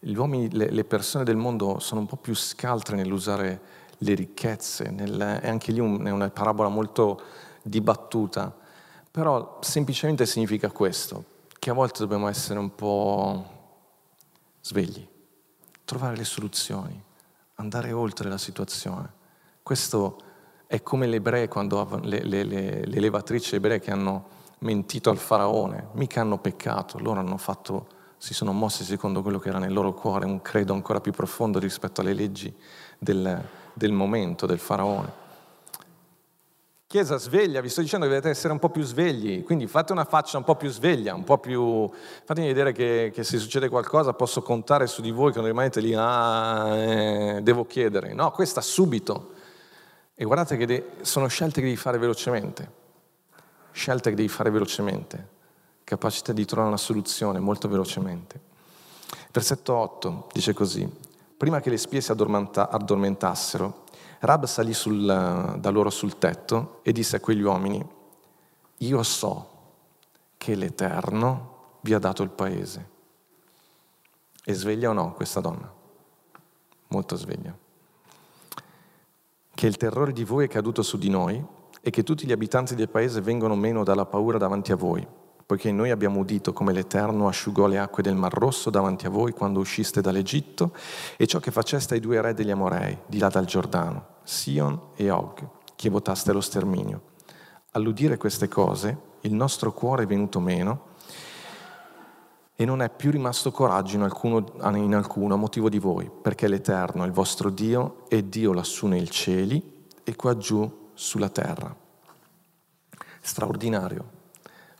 gli 0.00 0.14
uomini, 0.14 0.50
le, 0.50 0.70
le, 0.70 0.84
persone 0.84 1.24
del 1.24 1.36
mondo 1.36 1.78
sono 1.78 2.00
un 2.00 2.06
po' 2.06 2.16
più 2.16 2.34
scaltre 2.34 2.96
nell'usare 2.96 3.60
le 3.98 4.14
ricchezze, 4.14 4.90
nel, 4.90 5.40
è 5.42 5.48
anche 5.48 5.72
lì 5.72 5.78
un, 5.78 6.04
è 6.04 6.10
una 6.10 6.30
parabola 6.30 6.68
molto 6.68 7.20
dibattuta, 7.62 8.54
però 9.10 9.58
semplicemente 9.60 10.24
significa 10.24 10.70
questo, 10.70 11.24
che 11.58 11.70
a 11.70 11.74
volte 11.74 11.98
dobbiamo 11.98 12.28
essere 12.28 12.58
un 12.58 12.74
po' 12.74 13.58
svegli, 14.62 15.06
trovare 15.84 16.16
le 16.16 16.24
soluzioni, 16.24 17.02
andare 17.56 17.92
oltre 17.92 18.30
la 18.30 18.38
situazione. 18.38 19.12
Questo 19.62 20.22
è 20.66 20.82
come 20.82 21.06
le 21.06 21.16
ebree, 21.16 21.48
quando, 21.48 22.00
le, 22.04 22.24
le, 22.24 22.44
le, 22.44 22.86
le 22.86 23.00
levatrici 23.00 23.56
ebree 23.56 23.80
che 23.80 23.90
hanno 23.90 24.38
mentito 24.60 25.10
al 25.10 25.18
faraone, 25.18 25.88
mica 25.92 26.22
hanno 26.22 26.38
peccato, 26.38 26.98
loro 26.98 27.20
hanno 27.20 27.36
fatto, 27.36 27.86
si 28.22 28.34
sono 28.34 28.52
mossi 28.52 28.84
secondo 28.84 29.22
quello 29.22 29.38
che 29.38 29.48
era 29.48 29.58
nel 29.58 29.72
loro 29.72 29.94
cuore, 29.94 30.26
un 30.26 30.42
credo 30.42 30.74
ancora 30.74 31.00
più 31.00 31.10
profondo 31.10 31.58
rispetto 31.58 32.02
alle 32.02 32.12
leggi 32.12 32.54
del, 32.98 33.42
del 33.72 33.92
momento 33.92 34.44
del 34.44 34.58
faraone. 34.58 35.10
Chiesa 36.86 37.16
sveglia, 37.16 37.62
vi 37.62 37.70
sto 37.70 37.80
dicendo 37.80 38.04
che 38.04 38.12
dovete 38.12 38.28
essere 38.28 38.52
un 38.52 38.58
po' 38.58 38.68
più 38.68 38.82
svegli, 38.82 39.42
quindi 39.42 39.66
fate 39.66 39.92
una 39.92 40.04
faccia 40.04 40.36
un 40.36 40.44
po' 40.44 40.54
più 40.56 40.68
sveglia, 40.68 41.14
un 41.14 41.24
po' 41.24 41.38
più... 41.38 41.90
fatemi 42.24 42.48
vedere 42.48 42.72
che, 42.72 43.10
che 43.14 43.24
se 43.24 43.38
succede 43.38 43.70
qualcosa 43.70 44.12
posso 44.12 44.42
contare 44.42 44.86
su 44.86 45.00
di 45.00 45.10
voi, 45.10 45.30
che 45.32 45.38
non 45.38 45.46
rimanete 45.46 45.80
lì, 45.80 45.94
ah, 45.96 46.76
eh, 46.76 47.40
devo 47.40 47.64
chiedere. 47.64 48.12
No, 48.12 48.32
questa 48.32 48.60
subito. 48.60 49.32
E 50.14 50.24
guardate 50.24 50.58
che 50.58 50.90
sono 51.00 51.26
scelte 51.28 51.60
che 51.60 51.68
devi 51.68 51.76
fare 51.76 51.96
velocemente, 51.96 52.70
scelte 53.72 54.10
che 54.10 54.16
devi 54.16 54.28
fare 54.28 54.50
velocemente, 54.50 55.38
capacità 55.90 56.32
di 56.32 56.44
trovare 56.44 56.68
una 56.68 56.76
soluzione 56.76 57.40
molto 57.40 57.66
velocemente. 57.66 58.40
Versetto 59.32 59.74
8 59.74 60.28
dice 60.32 60.52
così, 60.52 60.88
prima 61.36 61.60
che 61.60 61.68
le 61.68 61.78
spie 61.78 62.00
si 62.00 62.12
addormentassero, 62.12 63.84
Rab 64.20 64.44
salì 64.44 64.72
sul, 64.72 65.56
da 65.58 65.70
loro 65.70 65.90
sul 65.90 66.16
tetto 66.16 66.78
e 66.82 66.92
disse 66.92 67.16
a 67.16 67.20
quegli 67.20 67.40
uomini, 67.40 67.84
io 68.78 69.02
so 69.02 69.48
che 70.36 70.54
l'Eterno 70.54 71.78
vi 71.80 71.94
ha 71.94 71.98
dato 71.98 72.22
il 72.22 72.30
paese. 72.30 72.88
E 74.44 74.52
sveglia 74.54 74.90
o 74.90 74.92
no 74.92 75.12
questa 75.14 75.40
donna? 75.40 75.72
Molto 76.88 77.16
sveglia 77.16 77.56
che 79.52 79.66
il 79.66 79.76
terrore 79.76 80.12
di 80.12 80.24
voi 80.24 80.46
è 80.46 80.48
caduto 80.48 80.80
su 80.80 80.96
di 80.96 81.10
noi 81.10 81.44
e 81.82 81.90
che 81.90 82.02
tutti 82.02 82.24
gli 82.24 82.32
abitanti 82.32 82.74
del 82.74 82.88
paese 82.88 83.20
vengono 83.20 83.54
meno 83.54 83.84
dalla 83.84 84.06
paura 84.06 84.38
davanti 84.38 84.72
a 84.72 84.76
voi, 84.76 85.06
poiché 85.50 85.72
noi 85.72 85.90
abbiamo 85.90 86.20
udito 86.20 86.52
come 86.52 86.72
l'Eterno 86.72 87.26
asciugò 87.26 87.66
le 87.66 87.80
acque 87.80 88.04
del 88.04 88.14
Mar 88.14 88.32
Rosso 88.32 88.70
davanti 88.70 89.06
a 89.06 89.10
voi 89.10 89.32
quando 89.32 89.58
usciste 89.58 90.00
dall'Egitto 90.00 90.72
e 91.16 91.26
ciò 91.26 91.40
che 91.40 91.50
faceste 91.50 91.94
ai 91.94 92.00
due 92.00 92.20
re 92.20 92.34
degli 92.34 92.52
Amorei, 92.52 92.96
di 93.04 93.18
là 93.18 93.26
dal 93.26 93.46
Giordano, 93.46 94.18
Sion 94.22 94.80
e 94.94 95.10
Og, 95.10 95.48
che 95.74 95.90
votaste 95.90 96.30
lo 96.30 96.40
sterminio. 96.40 97.02
all'udire 97.72 98.16
queste 98.16 98.46
cose, 98.46 98.96
il 99.22 99.34
nostro 99.34 99.72
cuore 99.72 100.04
è 100.04 100.06
venuto 100.06 100.38
meno 100.38 100.82
e 102.54 102.64
non 102.64 102.80
è 102.80 102.88
più 102.88 103.10
rimasto 103.10 103.50
coraggio 103.50 103.96
in 103.96 104.02
alcuno, 104.02 104.52
in 104.72 104.94
alcuno 104.94 105.34
a 105.34 105.36
motivo 105.36 105.68
di 105.68 105.80
voi, 105.80 106.08
perché 106.22 106.46
l'Eterno, 106.46 107.04
il 107.04 107.10
vostro 107.10 107.50
Dio, 107.50 108.04
è 108.06 108.22
Dio 108.22 108.52
lassù 108.52 108.86
nei 108.86 109.10
cieli 109.10 109.88
e 110.04 110.14
qua 110.14 110.36
giù 110.36 110.90
sulla 110.94 111.28
terra. 111.28 111.74
Straordinario. 113.20 114.18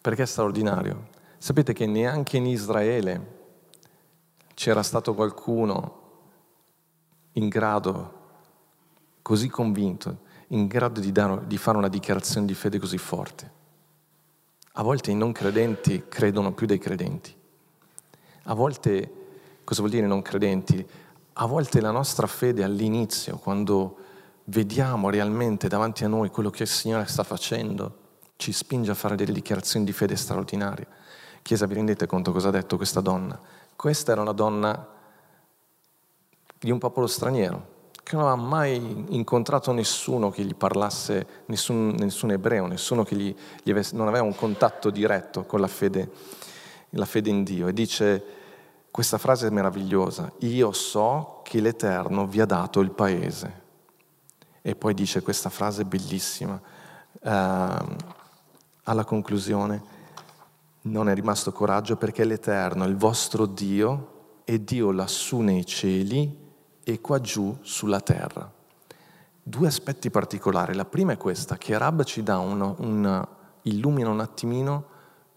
Perché 0.01 0.25
straordinario? 0.25 1.09
Sapete 1.37 1.75
che 1.75 1.85
neanche 1.85 2.39
in 2.39 2.47
Israele 2.47 3.39
c'era 4.55 4.83
stato 4.83 5.15
qualcuno 5.15 5.99
in 7.33 7.49
grado, 7.49 8.19
così 9.21 9.49
convinto, 9.49 10.21
in 10.49 10.67
grado 10.69 11.01
di, 11.01 11.13
dare, 11.13 11.47
di 11.47 11.59
fare 11.59 11.77
una 11.77 11.89
dichiarazione 11.89 12.47
di 12.47 12.55
fede 12.55 12.79
così 12.79 12.97
forte. 12.97 13.59
A 14.73 14.83
volte 14.83 15.11
i 15.11 15.15
non 15.15 15.33
credenti 15.33 16.05
credono 16.09 16.53
più 16.53 16.67
dei 16.67 16.79
credenti. 16.79 17.35
A 18.45 18.55
volte, 18.55 19.13
cosa 19.65 19.81
vuol 19.81 19.93
dire 19.93 20.07
non 20.07 20.23
credenti? 20.23 20.87
A 21.35 21.45
volte 21.45 21.83
la 21.83 21.91
nostra 21.91 22.27
fede 22.27 22.65
all'inizio, 22.65 23.37
quando 23.37 23.97
vediamo 24.45 25.11
realmente 25.11 25.69
davanti 25.69 26.05
a 26.05 26.09
noi 26.09 26.31
quello 26.31 26.49
che 26.49 26.63
il 26.63 26.71
Signore 26.71 27.07
sta 27.07 27.23
facendo, 27.23 28.00
ci 28.41 28.53
spinge 28.53 28.91
a 28.91 28.95
fare 28.95 29.17
delle 29.17 29.33
dichiarazioni 29.33 29.85
di 29.85 29.93
fede 29.93 30.17
straordinarie. 30.17 30.87
Chiesa, 31.43 31.67
vi 31.67 31.75
rendete 31.75 32.07
conto 32.07 32.33
cosa 32.33 32.49
ha 32.49 32.51
detto 32.51 32.77
questa 32.77 33.01
donna? 33.01 33.39
Questa 33.77 34.13
era 34.13 34.23
una 34.23 34.33
donna 34.33 34.89
di 36.59 36.71
un 36.71 36.79
popolo 36.79 37.07
straniero, 37.07 37.89
che 38.03 38.17
non 38.17 38.27
aveva 38.27 38.43
mai 38.43 39.05
incontrato 39.11 39.73
nessuno 39.73 40.31
che 40.31 40.43
gli 40.43 40.55
parlasse, 40.55 41.45
nessun, 41.47 41.95
nessun 41.99 42.33
ebreo, 42.33 42.67
nessuno 42.67 43.05
che 43.05 43.15
gli, 43.15 43.35
gli 43.63 43.71
avesse, 43.71 43.95
non 43.95 44.09
aveva 44.09 44.25
un 44.25 44.35
contatto 44.35 44.91
diretto 44.91 45.45
con 45.45 45.61
la 45.61 45.69
fede, 45.69 46.11
la 46.91 47.05
fede 47.05 47.29
in 47.29 47.45
Dio. 47.45 47.69
E 47.69 47.73
dice 47.73 48.25
questa 48.91 49.19
frase 49.19 49.51
meravigliosa, 49.51 50.33
io 50.41 50.73
so 50.73 51.41
che 51.45 51.61
l'Eterno 51.61 52.27
vi 52.27 52.41
ha 52.41 52.47
dato 52.47 52.81
il 52.81 52.91
paese. 52.91 53.69
E 54.63 54.75
poi 54.75 54.95
dice 54.95 55.23
questa 55.23 55.49
frase 55.49 55.85
bellissima, 55.85 56.61
eh, 57.23 58.19
alla 58.85 59.05
conclusione, 59.05 59.99
non 60.83 61.09
è 61.09 61.15
rimasto 61.15 61.53
coraggio 61.53 61.97
perché 61.97 62.25
l'Eterno, 62.25 62.85
il 62.85 62.97
vostro 62.97 63.47
Dio, 63.47 64.41
è 64.45 64.59
Dio 64.59 64.91
lassù 64.91 65.41
nei 65.41 65.65
cieli 65.67 66.37
e 66.83 67.01
qua 67.01 67.21
giù 67.21 67.57
sulla 67.61 68.01
terra. 68.01 68.51
Due 69.43 69.67
aspetti 69.67 70.11
particolari. 70.11 70.75
La 70.75 70.85
prima 70.85 71.13
è 71.13 71.17
questa, 71.17 71.57
che 71.57 71.77
Rab 71.77 72.05
ci 72.05 72.23
dà 72.23 72.39
un, 72.39 72.75
un, 72.79 73.29
illumina 73.63 74.09
un 74.09 74.21
attimino 74.21 74.85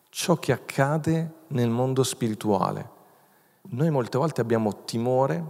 ciò 0.10 0.38
che 0.38 0.52
accade 0.52 1.34
nel 1.48 1.70
mondo 1.70 2.04
spirituale. 2.04 2.92
Noi 3.70 3.90
molte 3.90 4.18
volte 4.18 4.42
abbiamo 4.42 4.84
timore, 4.84 5.44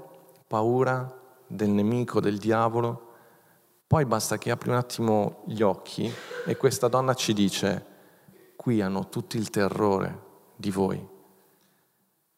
paura 0.47 1.21
del 1.45 1.69
nemico, 1.69 2.19
del 2.19 2.37
diavolo, 2.37 3.12
poi 3.93 4.05
basta 4.05 4.39
che 4.39 4.49
apri 4.49 4.69
un 4.69 4.75
attimo 4.75 5.43
gli 5.45 5.61
occhi 5.61 6.11
e 6.47 6.57
questa 6.57 6.87
donna 6.87 7.13
ci 7.13 7.31
dice, 7.31 7.85
qui 8.55 8.81
hanno 8.81 9.07
tutti 9.07 9.37
il 9.37 9.51
terrore 9.51 10.21
di 10.55 10.71
voi. 10.71 11.07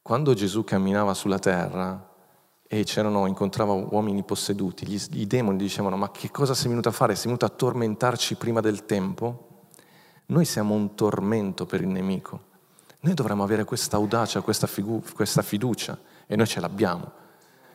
Quando 0.02 0.34
Gesù 0.34 0.66
camminava 0.66 1.14
sulla 1.14 1.40
terra, 1.40 2.14
e 2.68 2.84
incontrava 2.98 3.72
uomini 3.72 4.22
posseduti, 4.24 4.86
gli, 4.86 5.02
i 5.12 5.28
demoni 5.28 5.56
dicevano 5.56 5.96
ma 5.96 6.12
che 6.12 6.30
cosa 6.30 6.54
sei 6.54 6.68
venuto 6.68 6.90
a 6.90 6.92
fare? 6.92 7.16
Sei 7.16 7.28
venuto 7.28 7.46
a 7.46 7.50
tormentarci 7.50 8.36
prima 8.36 8.60
del 8.60 8.84
tempo? 8.84 9.70
Noi 10.26 10.44
siamo 10.44 10.74
un 10.74 10.94
tormento 10.94 11.66
per 11.66 11.80
il 11.80 11.88
nemico. 11.88 12.48
Noi 13.00 13.14
dovremmo 13.14 13.44
avere 13.44 13.64
questa 13.64 13.96
audacia, 13.96 14.42
questa, 14.42 14.68
figu- 14.68 15.14
questa 15.14 15.42
fiducia 15.42 15.98
e 16.28 16.36
noi 16.36 16.48
ce 16.48 16.60
l'abbiamo. 16.60 17.10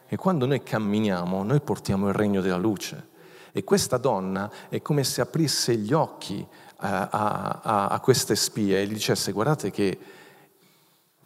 E 0.07 0.17
quando 0.17 0.45
noi 0.45 0.63
camminiamo, 0.63 1.43
noi 1.43 1.63
portiamo 1.63 2.09
il 2.09 2.13
regno 2.13 2.43
della 2.43 2.59
luce. 2.59 3.09
E 3.53 3.65
questa 3.65 3.97
donna 3.97 4.51
è 4.69 4.81
come 4.83 5.05
se 5.05 5.21
aprisse 5.21 5.77
gli 5.77 5.93
occhi 5.93 6.47
a, 6.77 7.09
a, 7.09 7.87
a 7.89 8.01
queste 8.01 8.37
spie 8.37 8.81
e 8.81 8.87
gli 8.87 8.93
dicesse 8.93 9.33
guardate 9.33 9.71
che 9.71 9.99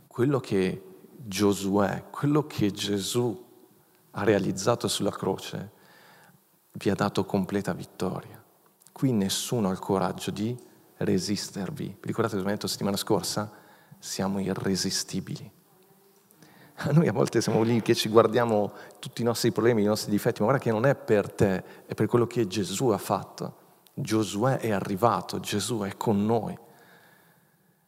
quello 0.06 0.40
che 0.40 0.82
Giosuè, 1.26 2.04
quello 2.10 2.46
che 2.46 2.70
Gesù 2.70 3.44
ha 4.10 4.24
realizzato 4.24 4.88
sulla 4.88 5.10
croce, 5.10 5.70
vi 6.72 6.90
ha 6.90 6.94
dato 6.94 7.24
completa 7.24 7.72
vittoria. 7.72 8.42
Qui 8.92 9.10
nessuno 9.12 9.70
ha 9.70 9.72
il 9.72 9.78
coraggio 9.78 10.30
di 10.30 10.54
resistervi. 10.98 11.86
Vi 11.86 12.06
ricordate 12.06 12.36
cosa 12.36 12.46
ho 12.46 12.50
detto 12.50 12.66
settimana 12.66 12.98
scorsa? 12.98 13.50
Siamo 13.98 14.38
irresistibili. 14.38 15.50
Noi 16.92 17.06
a 17.06 17.12
volte 17.12 17.40
siamo 17.40 17.62
lì 17.62 17.80
che 17.82 17.94
ci 17.94 18.08
guardiamo 18.08 18.72
tutti 18.98 19.22
i 19.22 19.24
nostri 19.24 19.52
problemi, 19.52 19.82
i 19.82 19.86
nostri 19.86 20.10
difetti, 20.10 20.40
ma 20.40 20.48
guarda 20.48 20.62
che 20.62 20.72
non 20.72 20.86
è 20.86 20.94
per 20.94 21.30
te, 21.30 21.64
è 21.86 21.94
per 21.94 22.06
quello 22.06 22.26
che 22.26 22.46
Gesù 22.46 22.88
ha 22.88 22.98
fatto. 22.98 23.62
Giosuè 23.94 24.58
è 24.58 24.72
arrivato, 24.72 25.38
Gesù 25.38 25.80
è 25.80 25.96
con 25.96 26.24
noi. 26.26 26.58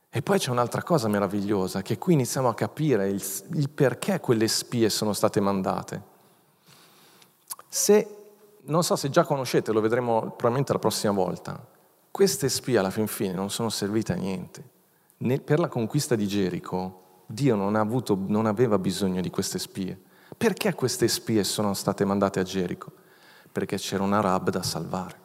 E 0.08 0.22
poi 0.22 0.38
c'è 0.38 0.50
un'altra 0.50 0.82
cosa 0.82 1.08
meravigliosa, 1.08 1.82
che 1.82 1.98
qui 1.98 2.14
iniziamo 2.14 2.48
a 2.48 2.54
capire 2.54 3.08
il, 3.08 3.22
il 3.54 3.68
perché 3.68 4.20
quelle 4.20 4.48
spie 4.48 4.88
sono 4.88 5.12
state 5.12 5.40
mandate. 5.40 6.14
Se, 7.68 8.16
non 8.62 8.84
so 8.84 8.94
se 8.96 9.10
già 9.10 9.24
conoscete, 9.24 9.72
lo 9.72 9.80
vedremo 9.80 10.20
probabilmente 10.20 10.72
la 10.72 10.78
prossima 10.78 11.12
volta, 11.12 11.62
queste 12.10 12.48
spie 12.48 12.78
alla 12.78 12.90
fin 12.90 13.08
fine 13.08 13.34
non 13.34 13.50
sono 13.50 13.68
servite 13.68 14.12
a 14.12 14.16
niente. 14.16 14.64
per 15.44 15.58
la 15.58 15.68
conquista 15.68 16.14
di 16.14 16.26
Gerico, 16.26 17.05
Dio 17.26 17.56
non, 17.56 17.74
avuto, 17.74 18.16
non 18.26 18.46
aveva 18.46 18.78
bisogno 18.78 19.20
di 19.20 19.30
queste 19.30 19.58
spie. 19.58 20.00
Perché 20.36 20.74
queste 20.74 21.08
spie 21.08 21.44
sono 21.44 21.74
state 21.74 22.04
mandate 22.04 22.40
a 22.40 22.44
Gerico? 22.44 22.92
Perché 23.50 23.76
c'era 23.76 24.02
un 24.02 24.12
Arab 24.12 24.50
da 24.50 24.62
salvare. 24.62 25.24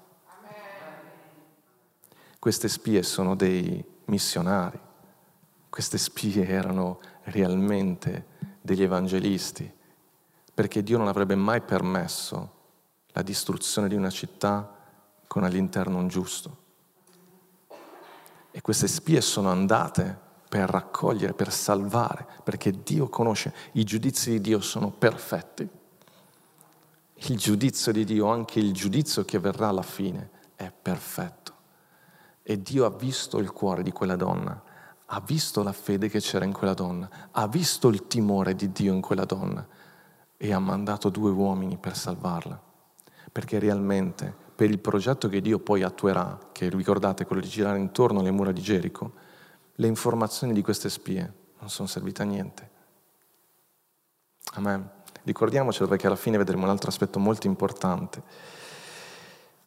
Queste 2.39 2.69
spie 2.69 3.03
sono 3.03 3.35
dei 3.35 3.83
missionari, 4.05 4.79
queste 5.69 5.99
spie 5.99 6.47
erano 6.47 6.99
realmente 7.25 8.25
degli 8.61 8.81
evangelisti, 8.81 9.71
perché 10.53 10.81
Dio 10.81 10.97
non 10.97 11.07
avrebbe 11.07 11.35
mai 11.35 11.61
permesso 11.61 12.59
la 13.09 13.21
distruzione 13.21 13.87
di 13.87 13.95
una 13.95 14.09
città 14.09 14.75
con 15.27 15.43
all'interno 15.43 15.97
un 15.97 16.07
giusto. 16.07 16.57
E 18.49 18.61
queste 18.61 18.87
spie 18.87 19.21
sono 19.21 19.49
andate 19.49 20.29
per 20.51 20.69
raccogliere, 20.69 21.31
per 21.31 21.49
salvare, 21.49 22.27
perché 22.43 22.83
Dio 22.83 23.07
conosce, 23.07 23.53
i 23.71 23.85
giudizi 23.85 24.31
di 24.31 24.41
Dio 24.41 24.59
sono 24.59 24.89
perfetti. 24.91 25.65
Il 27.13 27.37
giudizio 27.37 27.93
di 27.93 28.03
Dio, 28.03 28.27
anche 28.27 28.59
il 28.59 28.73
giudizio 28.73 29.23
che 29.23 29.39
verrà 29.39 29.69
alla 29.69 29.81
fine, 29.81 30.29
è 30.57 30.69
perfetto. 30.69 31.53
E 32.43 32.61
Dio 32.61 32.83
ha 32.83 32.89
visto 32.89 33.37
il 33.37 33.49
cuore 33.53 33.81
di 33.81 33.93
quella 33.93 34.17
donna, 34.17 34.61
ha 35.05 35.21
visto 35.21 35.63
la 35.63 35.71
fede 35.71 36.09
che 36.09 36.19
c'era 36.19 36.43
in 36.43 36.51
quella 36.51 36.73
donna, 36.73 37.09
ha 37.31 37.47
visto 37.47 37.87
il 37.87 38.07
timore 38.07 38.53
di 38.53 38.73
Dio 38.73 38.91
in 38.91 38.99
quella 38.99 39.23
donna 39.23 39.65
e 40.35 40.51
ha 40.51 40.59
mandato 40.59 41.07
due 41.07 41.31
uomini 41.31 41.77
per 41.77 41.95
salvarla. 41.95 42.61
Perché 43.31 43.57
realmente 43.57 44.35
per 44.53 44.69
il 44.69 44.79
progetto 44.79 45.29
che 45.29 45.39
Dio 45.39 45.59
poi 45.59 45.81
attuerà, 45.81 46.37
che 46.51 46.67
ricordate 46.67 47.25
quello 47.25 47.41
di 47.41 47.47
girare 47.47 47.79
intorno 47.79 48.19
alle 48.19 48.31
mura 48.31 48.51
di 48.51 48.59
Gerico, 48.59 49.29
le 49.75 49.87
informazioni 49.87 50.53
di 50.53 50.61
queste 50.61 50.89
spie 50.89 51.33
non 51.59 51.69
sono 51.69 51.87
servite 51.87 52.21
a 52.21 52.25
niente. 52.25 52.69
Amen. 54.53 54.89
Ricordiamocelo 55.23 55.87
perché 55.87 56.07
alla 56.07 56.15
fine 56.15 56.37
vedremo 56.37 56.63
un 56.63 56.69
altro 56.69 56.89
aspetto 56.89 57.19
molto 57.19 57.47
importante 57.47 58.21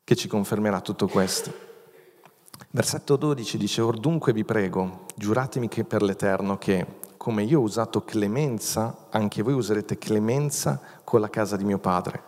che 0.02 0.16
ci 0.16 0.28
confermerà 0.28 0.80
tutto 0.80 1.06
questo. 1.06 1.72
Versetto 2.70 3.16
12 3.16 3.56
dice, 3.56 3.80
Or 3.80 3.98
dunque 3.98 4.32
vi 4.32 4.44
prego, 4.44 5.06
giuratemi 5.14 5.68
che 5.68 5.84
per 5.84 6.02
l'Eterno 6.02 6.58
che 6.58 7.02
come 7.16 7.42
io 7.44 7.60
ho 7.60 7.62
usato 7.62 8.04
clemenza, 8.04 9.06
anche 9.10 9.42
voi 9.42 9.54
userete 9.54 9.96
clemenza 9.96 10.78
con 11.04 11.20
la 11.20 11.30
casa 11.30 11.56
di 11.56 11.64
mio 11.64 11.78
padre. 11.78 12.22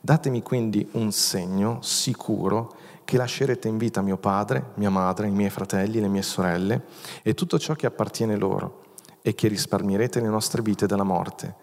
Datemi 0.00 0.40
quindi 0.42 0.88
un 0.92 1.10
segno 1.10 1.80
sicuro 1.82 2.76
che 3.06 3.16
lascerete 3.16 3.68
in 3.68 3.78
vita 3.78 4.02
mio 4.02 4.18
padre, 4.18 4.72
mia 4.74 4.90
madre, 4.90 5.28
i 5.28 5.30
miei 5.30 5.48
fratelli, 5.48 6.00
le 6.00 6.08
mie 6.08 6.22
sorelle 6.22 6.86
e 7.22 7.34
tutto 7.34 7.56
ciò 7.56 7.74
che 7.74 7.86
appartiene 7.86 8.36
loro 8.36 8.82
e 9.22 9.32
che 9.34 9.46
risparmierete 9.46 10.20
le 10.20 10.28
nostre 10.28 10.60
vite 10.60 10.86
dalla 10.86 11.04
morte. 11.04 11.54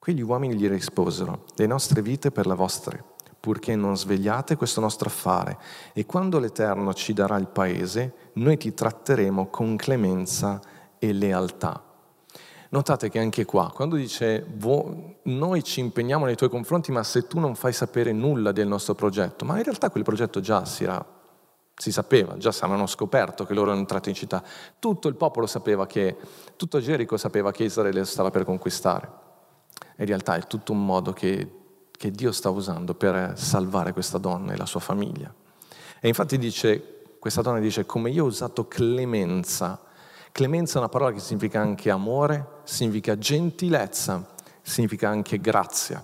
Quegli 0.00 0.20
uomini 0.20 0.56
gli 0.56 0.68
risposero, 0.68 1.44
le 1.54 1.66
nostre 1.66 2.02
vite 2.02 2.32
per 2.32 2.48
le 2.48 2.54
vostre, 2.56 3.04
purché 3.38 3.76
non 3.76 3.96
svegliate 3.96 4.56
questo 4.56 4.80
nostro 4.80 5.08
affare 5.08 5.56
e 5.92 6.04
quando 6.04 6.40
l'Eterno 6.40 6.92
ci 6.92 7.12
darà 7.12 7.36
il 7.36 7.46
paese, 7.46 8.30
noi 8.34 8.56
ti 8.56 8.74
tratteremo 8.74 9.46
con 9.50 9.76
clemenza 9.76 10.60
e 10.98 11.12
lealtà. 11.12 11.87
Notate 12.70 13.08
che 13.08 13.18
anche 13.18 13.44
qua, 13.46 13.70
quando 13.74 13.96
dice 13.96 14.46
noi 15.22 15.62
ci 15.62 15.80
impegniamo 15.80 16.26
nei 16.26 16.36
tuoi 16.36 16.50
confronti, 16.50 16.92
ma 16.92 17.02
se 17.02 17.26
tu 17.26 17.38
non 17.38 17.54
fai 17.54 17.72
sapere 17.72 18.12
nulla 18.12 18.52
del 18.52 18.66
nostro 18.66 18.94
progetto, 18.94 19.44
ma 19.46 19.56
in 19.56 19.64
realtà 19.64 19.90
quel 19.90 20.04
progetto 20.04 20.40
già 20.40 20.64
si 20.64 20.84
era 20.84 21.16
si 21.78 21.92
sapeva, 21.92 22.36
già 22.36 22.50
si 22.50 22.64
avevano 22.64 22.88
scoperto 22.88 23.46
che 23.46 23.54
loro 23.54 23.66
erano 23.66 23.80
entrati 23.80 24.08
in 24.08 24.14
città. 24.16 24.42
Tutto 24.80 25.06
il 25.06 25.14
popolo 25.14 25.46
sapeva 25.46 25.86
che, 25.86 26.16
tutto 26.56 26.80
Gerico 26.80 27.16
sapeva 27.16 27.52
che 27.52 27.62
Israele 27.64 28.04
stava 28.04 28.30
per 28.30 28.44
conquistare. 28.44 29.08
In 29.98 30.06
realtà 30.06 30.34
è 30.34 30.46
tutto 30.48 30.72
un 30.72 30.84
modo 30.84 31.12
che, 31.12 31.48
che 31.92 32.10
Dio 32.10 32.32
sta 32.32 32.50
usando 32.50 32.94
per 32.94 33.34
salvare 33.36 33.92
questa 33.92 34.18
donna 34.18 34.52
e 34.52 34.56
la 34.56 34.66
sua 34.66 34.80
famiglia. 34.80 35.32
E 36.00 36.08
infatti 36.08 36.36
dice, 36.36 37.12
questa 37.20 37.42
donna 37.42 37.60
dice, 37.60 37.86
come 37.86 38.10
io 38.10 38.24
ho 38.24 38.28
usato 38.28 38.66
clemenza. 38.66 39.80
Clemenza 40.38 40.76
è 40.76 40.78
una 40.78 40.88
parola 40.88 41.10
che 41.10 41.18
significa 41.18 41.60
anche 41.60 41.90
amore, 41.90 42.60
significa 42.62 43.18
gentilezza, 43.18 44.24
significa 44.62 45.08
anche 45.08 45.40
grazia. 45.40 46.00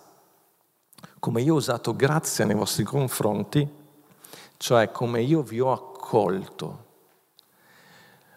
Come 1.20 1.40
io 1.40 1.54
ho 1.54 1.58
usato 1.58 1.94
grazia 1.94 2.44
nei 2.44 2.56
vostri 2.56 2.82
confronti, 2.82 3.64
cioè 4.56 4.90
come 4.90 5.22
io 5.22 5.40
vi 5.42 5.60
ho 5.60 5.70
accolto. 5.70 6.84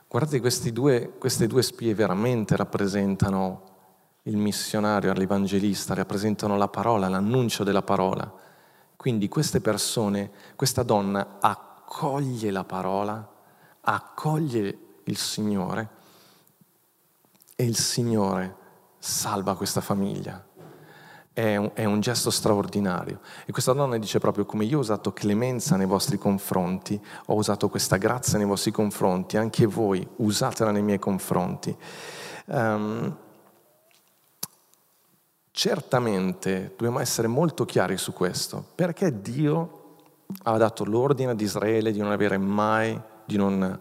Guardate, 0.07 0.39
due, 0.71 1.13
queste 1.17 1.47
due 1.47 1.63
spie 1.63 1.95
veramente 1.95 2.55
rappresentano 2.55 3.61
il 4.21 4.37
missionario, 4.37 5.11
l'evangelista, 5.13 5.95
rappresentano 5.95 6.57
la 6.57 6.67
parola, 6.67 7.09
l'annuncio 7.09 7.63
della 7.63 7.81
parola. 7.81 8.31
Quindi 8.95 9.27
queste 9.27 9.61
persone, 9.61 10.29
questa 10.55 10.83
donna 10.83 11.37
accoglie 11.39 12.51
la 12.51 12.63
parola, 12.63 13.27
accoglie 13.81 14.85
il 15.07 15.17
Signore 15.17 15.89
e 17.55 17.65
il 17.65 17.77
Signore 17.77 18.55
salva 18.99 19.55
questa 19.55 19.81
famiglia 19.81 20.45
è 21.37 21.55
un, 21.55 21.69
è 21.75 21.85
un, 21.85 21.99
gesto 21.99 22.31
straordinario. 22.31 23.19
E 23.45 23.51
questa 23.51 23.71
donna 23.71 23.99
dice 23.99 24.17
proprio 24.17 24.45
come 24.45 24.65
io 24.65 24.77
ho 24.77 24.81
usato 24.81 25.13
clemenza 25.13 25.75
nei 25.75 25.85
vostri 25.85 26.17
confronti, 26.17 26.99
ho 27.27 27.35
usato 27.35 27.69
questa 27.69 27.97
grazia 27.97 28.39
nei 28.39 28.47
vostri 28.47 28.71
confronti, 28.71 29.37
anche 29.37 29.67
voi 29.67 30.07
usatela 30.15 30.71
nei 30.71 30.81
miei 30.81 30.97
confronti. 30.97 31.77
Um, 32.45 33.15
certamente 35.51 36.73
dobbiamo 36.75 36.99
essere 36.99 37.27
molto 37.27 37.65
chiari 37.65 37.97
su 37.97 38.13
questo, 38.13 38.65
perché 38.73 39.21
Dio 39.21 39.95
ha 40.43 40.57
dato 40.57 40.85
l'ordine 40.85 41.31
ad 41.31 41.39
Israele 41.41 41.91
di 41.91 41.99
non 41.99 42.11
avere 42.11 42.39
mai, 42.39 42.99
di 43.25 43.37
non 43.37 43.79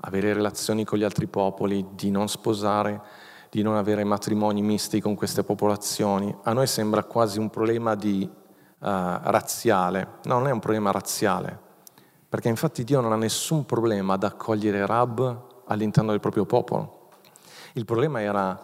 avere 0.00 0.32
relazioni 0.32 0.84
con 0.84 0.98
gli 0.98 1.04
altri 1.04 1.26
popoli, 1.26 1.86
di 1.94 2.10
non 2.10 2.28
sposare 2.28 3.28
di 3.50 3.62
non 3.62 3.74
avere 3.74 4.04
matrimoni 4.04 4.62
misti 4.62 5.00
con 5.00 5.16
queste 5.16 5.42
popolazioni. 5.42 6.34
A 6.44 6.52
noi 6.52 6.68
sembra 6.68 7.02
quasi 7.02 7.40
un 7.40 7.50
problema 7.50 7.96
di, 7.96 8.22
uh, 8.22 8.36
razziale. 8.78 10.18
No, 10.24 10.38
non 10.38 10.46
è 10.46 10.52
un 10.52 10.60
problema 10.60 10.92
razziale, 10.92 11.58
perché 12.28 12.48
infatti 12.48 12.84
Dio 12.84 13.00
non 13.00 13.12
ha 13.12 13.16
nessun 13.16 13.66
problema 13.66 14.14
ad 14.14 14.22
accogliere 14.22 14.86
Rab 14.86 15.48
all'interno 15.66 16.12
del 16.12 16.20
proprio 16.20 16.46
popolo. 16.46 17.08
Il 17.72 17.84
problema 17.84 18.20
era, 18.22 18.58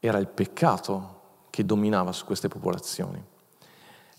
era 0.00 0.18
il 0.18 0.28
peccato 0.28 1.16
che 1.50 1.64
dominava 1.64 2.12
su 2.12 2.24
queste 2.24 2.48
popolazioni. 2.48 3.24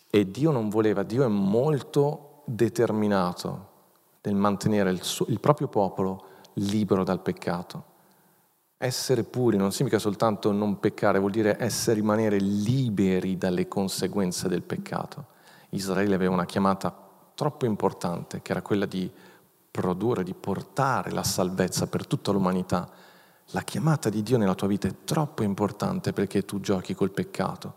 E 0.10 0.32
Dio 0.32 0.51
non 0.51 0.70
voleva, 0.70 1.03
Dio 1.03 1.24
è 1.24 1.27
molto 1.27 2.41
determinato 2.46 3.68
nel 4.22 4.36
mantenere 4.36 4.91
il, 4.91 5.03
suo, 5.03 5.25
il 5.27 5.39
proprio 5.39 5.68
popolo 5.68 6.28
libero 6.59 7.03
dal 7.03 7.21
peccato. 7.21 7.85
Essere 8.77 9.23
puri 9.23 9.57
non 9.57 9.71
significa 9.71 9.99
soltanto 9.99 10.51
non 10.51 10.79
peccare, 10.79 11.19
vuol 11.19 11.31
dire 11.31 11.57
essere 11.59 11.95
rimanere 11.95 12.37
liberi 12.37 13.37
dalle 13.37 13.67
conseguenze 13.67 14.47
del 14.47 14.61
peccato. 14.61 15.25
Israele 15.71 16.15
aveva 16.15 16.33
una 16.33 16.45
chiamata 16.45 16.95
troppo 17.35 17.65
importante, 17.65 18.41
che 18.41 18.51
era 18.51 18.61
quella 18.61 18.85
di 18.85 19.11
produrre, 19.69 20.23
di 20.23 20.33
portare 20.33 21.11
la 21.11 21.23
salvezza 21.23 21.87
per 21.87 22.07
tutta 22.07 22.31
l'umanità. 22.31 22.89
La 23.51 23.61
chiamata 23.61 24.09
di 24.09 24.23
Dio 24.23 24.37
nella 24.37 24.55
tua 24.55 24.67
vita 24.67 24.87
è 24.87 24.95
troppo 25.03 25.43
importante 25.43 26.13
perché 26.13 26.45
tu 26.45 26.59
giochi 26.59 26.93
col 26.93 27.11
peccato. 27.11 27.75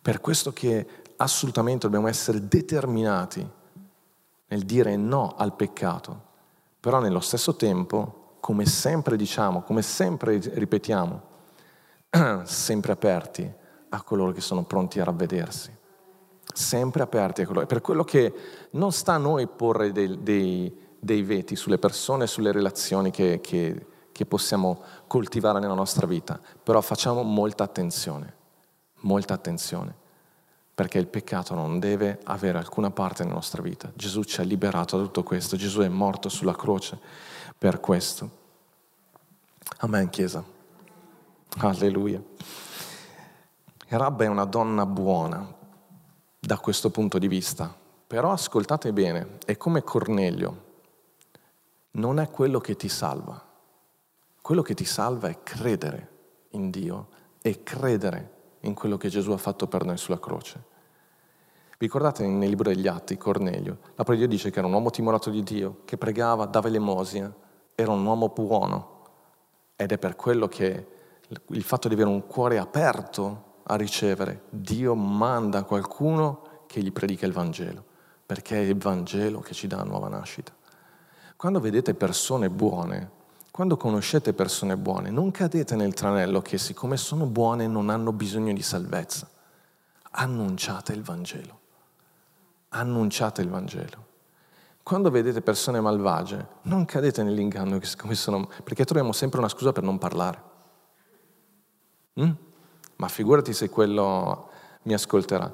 Per 0.00 0.20
questo 0.20 0.52
che 0.52 0.86
assolutamente 1.16 1.86
dobbiamo 1.86 2.08
essere 2.08 2.48
determinati 2.48 3.48
nel 4.48 4.62
dire 4.64 4.96
no 4.96 5.34
al 5.36 5.54
peccato, 5.54 6.30
però 6.82 6.98
nello 6.98 7.20
stesso 7.20 7.54
tempo 7.54 8.38
come 8.40 8.66
sempre 8.66 9.16
diciamo, 9.16 9.62
come 9.62 9.82
sempre 9.82 10.40
ripetiamo, 10.42 11.22
sempre 12.42 12.90
aperti 12.90 13.48
a 13.90 14.02
coloro 14.02 14.32
che 14.32 14.40
sono 14.40 14.64
pronti 14.64 14.98
a 14.98 15.04
ravvedersi. 15.04 15.72
Sempre 16.52 17.04
aperti 17.04 17.42
a 17.42 17.46
coloro. 17.46 17.66
Per 17.66 17.80
quello 17.80 18.02
che 18.02 18.34
non 18.70 18.90
sta 18.90 19.12
a 19.12 19.18
noi 19.18 19.46
porre 19.46 19.92
dei, 19.92 20.24
dei, 20.24 20.76
dei 20.98 21.22
veti 21.22 21.54
sulle 21.54 21.78
persone, 21.78 22.26
sulle 22.26 22.50
relazioni 22.50 23.12
che, 23.12 23.40
che, 23.40 23.86
che 24.10 24.26
possiamo 24.26 24.82
coltivare 25.06 25.60
nella 25.60 25.74
nostra 25.74 26.08
vita, 26.08 26.40
però 26.64 26.80
facciamo 26.80 27.22
molta 27.22 27.62
attenzione, 27.62 28.34
molta 29.02 29.34
attenzione 29.34 30.00
perché 30.74 30.98
il 30.98 31.06
peccato 31.06 31.54
non 31.54 31.78
deve 31.78 32.20
avere 32.24 32.58
alcuna 32.58 32.90
parte 32.90 33.22
nella 33.22 33.34
nostra 33.34 33.62
vita. 33.62 33.90
Gesù 33.94 34.22
ci 34.24 34.40
ha 34.40 34.44
liberato 34.44 34.96
da 34.96 35.04
tutto 35.04 35.22
questo, 35.22 35.56
Gesù 35.56 35.80
è 35.80 35.88
morto 35.88 36.28
sulla 36.28 36.56
croce 36.56 36.98
per 37.56 37.80
questo. 37.80 38.40
Amen, 39.78 40.08
Chiesa. 40.10 40.42
Alleluia. 41.58 42.22
Rabba 43.88 44.24
è 44.24 44.28
una 44.28 44.46
donna 44.46 44.86
buona 44.86 45.60
da 46.38 46.58
questo 46.58 46.90
punto 46.90 47.18
di 47.18 47.28
vista, 47.28 47.74
però 48.06 48.32
ascoltate 48.32 48.92
bene, 48.92 49.38
è 49.44 49.56
come 49.58 49.82
Cornelio, 49.82 50.70
non 51.92 52.18
è 52.18 52.30
quello 52.30 52.58
che 52.58 52.74
ti 52.74 52.88
salva. 52.88 53.50
Quello 54.40 54.62
che 54.62 54.74
ti 54.74 54.84
salva 54.84 55.28
è 55.28 55.42
credere 55.42 56.08
in 56.50 56.70
Dio 56.70 57.08
e 57.42 57.62
credere 57.62 58.31
in 58.62 58.74
quello 58.74 58.96
che 58.96 59.08
Gesù 59.08 59.30
ha 59.32 59.36
fatto 59.36 59.66
per 59.66 59.84
noi 59.84 59.96
sulla 59.96 60.18
croce. 60.18 60.70
Vi 61.78 61.88
ricordate 61.88 62.26
nel 62.26 62.48
libro 62.48 62.70
degli 62.70 62.86
Atti, 62.86 63.16
Cornelio, 63.16 63.78
la 63.96 64.04
parola 64.04 64.26
dice 64.26 64.50
che 64.50 64.58
era 64.58 64.68
un 64.68 64.74
uomo 64.74 64.90
timorato 64.90 65.30
di 65.30 65.42
Dio, 65.42 65.80
che 65.84 65.96
pregava, 65.96 66.46
dava 66.46 66.68
l'emosia, 66.68 67.32
era 67.74 67.90
un 67.90 68.04
uomo 68.04 68.28
buono. 68.28 68.90
Ed 69.74 69.90
è 69.90 69.98
per 69.98 70.14
quello 70.14 70.46
che 70.46 70.86
il 71.48 71.62
fatto 71.62 71.88
di 71.88 71.94
avere 71.94 72.08
un 72.08 72.26
cuore 72.26 72.58
aperto 72.58 73.60
a 73.64 73.74
ricevere, 73.76 74.42
Dio 74.50 74.94
manda 74.94 75.64
qualcuno 75.64 76.64
che 76.66 76.80
gli 76.80 76.92
predica 76.92 77.26
il 77.26 77.32
Vangelo, 77.32 77.84
perché 78.24 78.56
è 78.56 78.60
il 78.60 78.76
Vangelo 78.76 79.40
che 79.40 79.54
ci 79.54 79.66
dà 79.66 79.82
nuova 79.82 80.08
nascita. 80.08 80.52
Quando 81.36 81.58
vedete 81.58 81.94
persone 81.94 82.48
buone, 82.48 83.10
quando 83.52 83.76
conoscete 83.76 84.32
persone 84.32 84.78
buone, 84.78 85.10
non 85.10 85.30
cadete 85.30 85.76
nel 85.76 85.92
tranello 85.92 86.40
che 86.40 86.56
siccome 86.56 86.96
sono 86.96 87.26
buone 87.26 87.66
non 87.66 87.90
hanno 87.90 88.10
bisogno 88.10 88.54
di 88.54 88.62
salvezza. 88.62 89.28
Annunciate 90.12 90.94
il 90.94 91.02
Vangelo. 91.02 91.60
Annunciate 92.70 93.42
il 93.42 93.50
Vangelo. 93.50 94.06
Quando 94.82 95.10
vedete 95.10 95.42
persone 95.42 95.82
malvagie, 95.82 96.46
non 96.62 96.86
cadete 96.86 97.22
nell'inganno 97.22 97.78
come 97.98 98.14
sono, 98.14 98.48
perché 98.64 98.86
troviamo 98.86 99.12
sempre 99.12 99.38
una 99.38 99.50
scusa 99.50 99.70
per 99.70 99.82
non 99.82 99.98
parlare. 99.98 100.42
Mm? 102.22 102.30
Ma 102.96 103.08
figurati 103.08 103.52
se 103.52 103.68
quello 103.68 104.48
mi 104.84 104.94
ascolterà. 104.94 105.52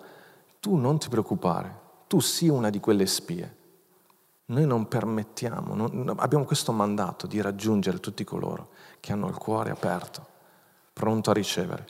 Tu 0.61 0.77
non 0.77 1.01
ti 1.01 1.09
preoccupare, 1.09 1.81
tu 2.07 2.21
sii 2.21 2.49
una 2.49 2.71
di 2.71 2.79
quelle 2.79 3.07
spie. 3.07 3.57
Noi 4.49 4.67
non 4.67 4.89
permettiamo, 4.89 5.75
non, 5.75 6.15
abbiamo 6.19 6.45
questo 6.45 6.73
mandato 6.73 7.27
di 7.27 7.41
raggiungere 7.41 8.01
tutti 8.01 8.25
coloro 8.25 8.71
che 9.01 9.13
hanno 9.13 9.29
il 9.29 9.37
cuore 9.37 9.71
aperto, 9.71 10.27
pronto 10.93 11.31
a 11.31 11.35
ricevere. 11.35 11.87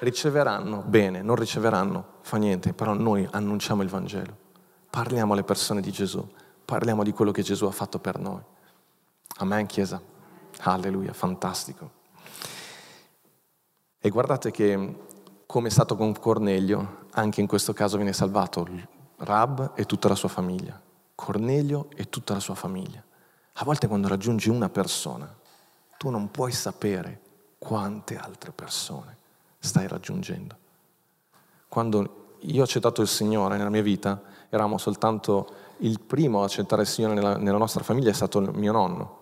Riceveranno 0.00 0.82
bene, 0.86 1.22
non 1.22 1.36
riceveranno, 1.36 2.04
fa 2.22 2.36
niente, 2.36 2.72
però 2.72 2.94
noi 2.94 3.26
annunciamo 3.30 3.82
il 3.82 3.88
Vangelo, 3.88 4.36
parliamo 4.90 5.32
alle 5.32 5.44
persone 5.44 5.80
di 5.80 5.92
Gesù 5.92 6.28
parliamo 6.70 7.02
di 7.02 7.10
quello 7.10 7.32
che 7.32 7.42
Gesù 7.42 7.64
ha 7.64 7.72
fatto 7.72 7.98
per 7.98 8.20
noi. 8.20 8.40
Amen, 9.38 9.66
Chiesa. 9.66 10.00
Alleluia, 10.60 11.12
fantastico. 11.12 11.90
E 13.98 14.08
guardate 14.08 14.52
che, 14.52 14.96
come 15.46 15.66
è 15.66 15.70
stato 15.70 15.96
con 15.96 16.16
Cornelio, 16.16 17.06
anche 17.10 17.40
in 17.40 17.48
questo 17.48 17.72
caso 17.72 17.96
viene 17.96 18.12
salvato 18.12 18.68
Rab 19.16 19.72
e 19.74 19.84
tutta 19.84 20.06
la 20.06 20.14
sua 20.14 20.28
famiglia. 20.28 20.80
Cornelio 21.20 21.88
e 21.94 22.08
tutta 22.08 22.32
la 22.32 22.40
sua 22.40 22.54
famiglia. 22.54 23.04
A 23.52 23.64
volte 23.64 23.86
quando 23.86 24.08
raggiungi 24.08 24.48
una 24.48 24.70
persona, 24.70 25.32
tu 25.98 26.08
non 26.08 26.30
puoi 26.30 26.50
sapere 26.50 27.20
quante 27.58 28.16
altre 28.16 28.52
persone 28.52 29.18
stai 29.58 29.86
raggiungendo. 29.86 30.56
Quando 31.68 32.36
io 32.40 32.62
ho 32.62 32.64
accettato 32.64 33.02
il 33.02 33.08
Signore 33.08 33.58
nella 33.58 33.68
mia 33.68 33.82
vita, 33.82 34.22
eravamo 34.48 34.78
soltanto 34.78 35.46
il 35.78 36.00
primo 36.00 36.40
a 36.40 36.44
accettare 36.44 36.82
il 36.82 36.88
Signore 36.88 37.14
nella, 37.14 37.36
nella 37.36 37.58
nostra 37.58 37.84
famiglia 37.84 38.08
è 38.08 38.14
stato 38.14 38.40
mio 38.40 38.72
nonno 38.72 39.18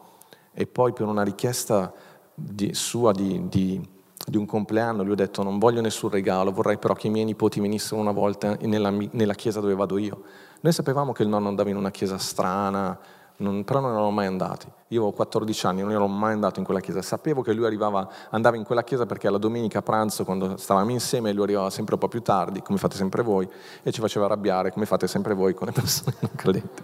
e 0.53 0.67
poi 0.69 0.93
per 0.93 1.07
una 1.07 1.25
richiesta 1.25 1.93
di, 2.33 2.73
sua 2.75 3.11
di, 3.11 3.49
di, 3.49 3.89
di 4.25 4.37
un 4.37 4.47
compleanno, 4.47 5.03
lui 5.03 5.15
ha 5.15 5.17
detto 5.17 5.43
non 5.43 5.59
voglio 5.59 5.81
nessun 5.81 6.11
regalo, 6.11 6.53
vorrei 6.53 6.79
però 6.79 6.95
che 6.95 7.09
i 7.09 7.11
miei 7.11 7.25
nipoti 7.25 7.59
venissero 7.59 8.01
una 8.01 8.13
volta 8.13 8.57
nella, 8.61 8.91
nella 8.91 9.35
chiesa 9.35 9.61
dove 9.61 9.75
vado 9.75 9.99
io. 9.99 10.23
Noi 10.61 10.73
sapevamo 10.73 11.13
che 11.13 11.23
il 11.23 11.29
nonno 11.29 11.49
andava 11.49 11.71
in 11.71 11.77
una 11.77 11.91
chiesa 11.91 12.19
strana, 12.19 12.99
non, 13.39 13.63
però 13.63 13.81
non 13.81 13.91
eravamo 13.91 14.11
mai 14.11 14.27
andati. 14.27 14.67
Io 14.89 15.01
avevo 15.01 15.15
14 15.15 15.67
anni, 15.67 15.83
non 15.83 15.93
ero 15.93 16.09
mai 16.09 16.33
andato 16.33 16.59
in 16.59 16.65
quella 16.65 16.81
chiesa. 16.81 17.03
Sapevo 17.03 17.43
che 17.43 17.53
lui 17.53 17.65
arrivava, 17.65 18.09
andava 18.31 18.57
in 18.57 18.65
quella 18.65 18.83
chiesa 18.83 19.07
perché 19.07 19.29
alla 19.29 19.39
domenica 19.39 19.79
a 19.79 19.83
pranzo, 19.83 20.25
quando 20.25 20.57
stavamo 20.57 20.91
insieme, 20.91 21.33
lui 21.33 21.45
arrivava 21.45 21.71
sempre 21.71 21.95
un 21.95 22.01
po' 22.01 22.09
più 22.09 22.23
tardi, 22.23 22.63
come 22.63 22.79
fate 22.79 22.97
sempre 22.97 23.23
voi, 23.23 23.49
e 23.83 23.93
ci 23.93 24.01
faceva 24.01 24.25
arrabbiare, 24.25 24.73
come 24.73 24.87
fate 24.87 25.07
sempre 25.07 25.35
voi 25.35 25.55
con 25.55 25.69
le 25.69 25.73
persone 25.73 26.17
non 26.21 26.31
credenti. 26.35 26.83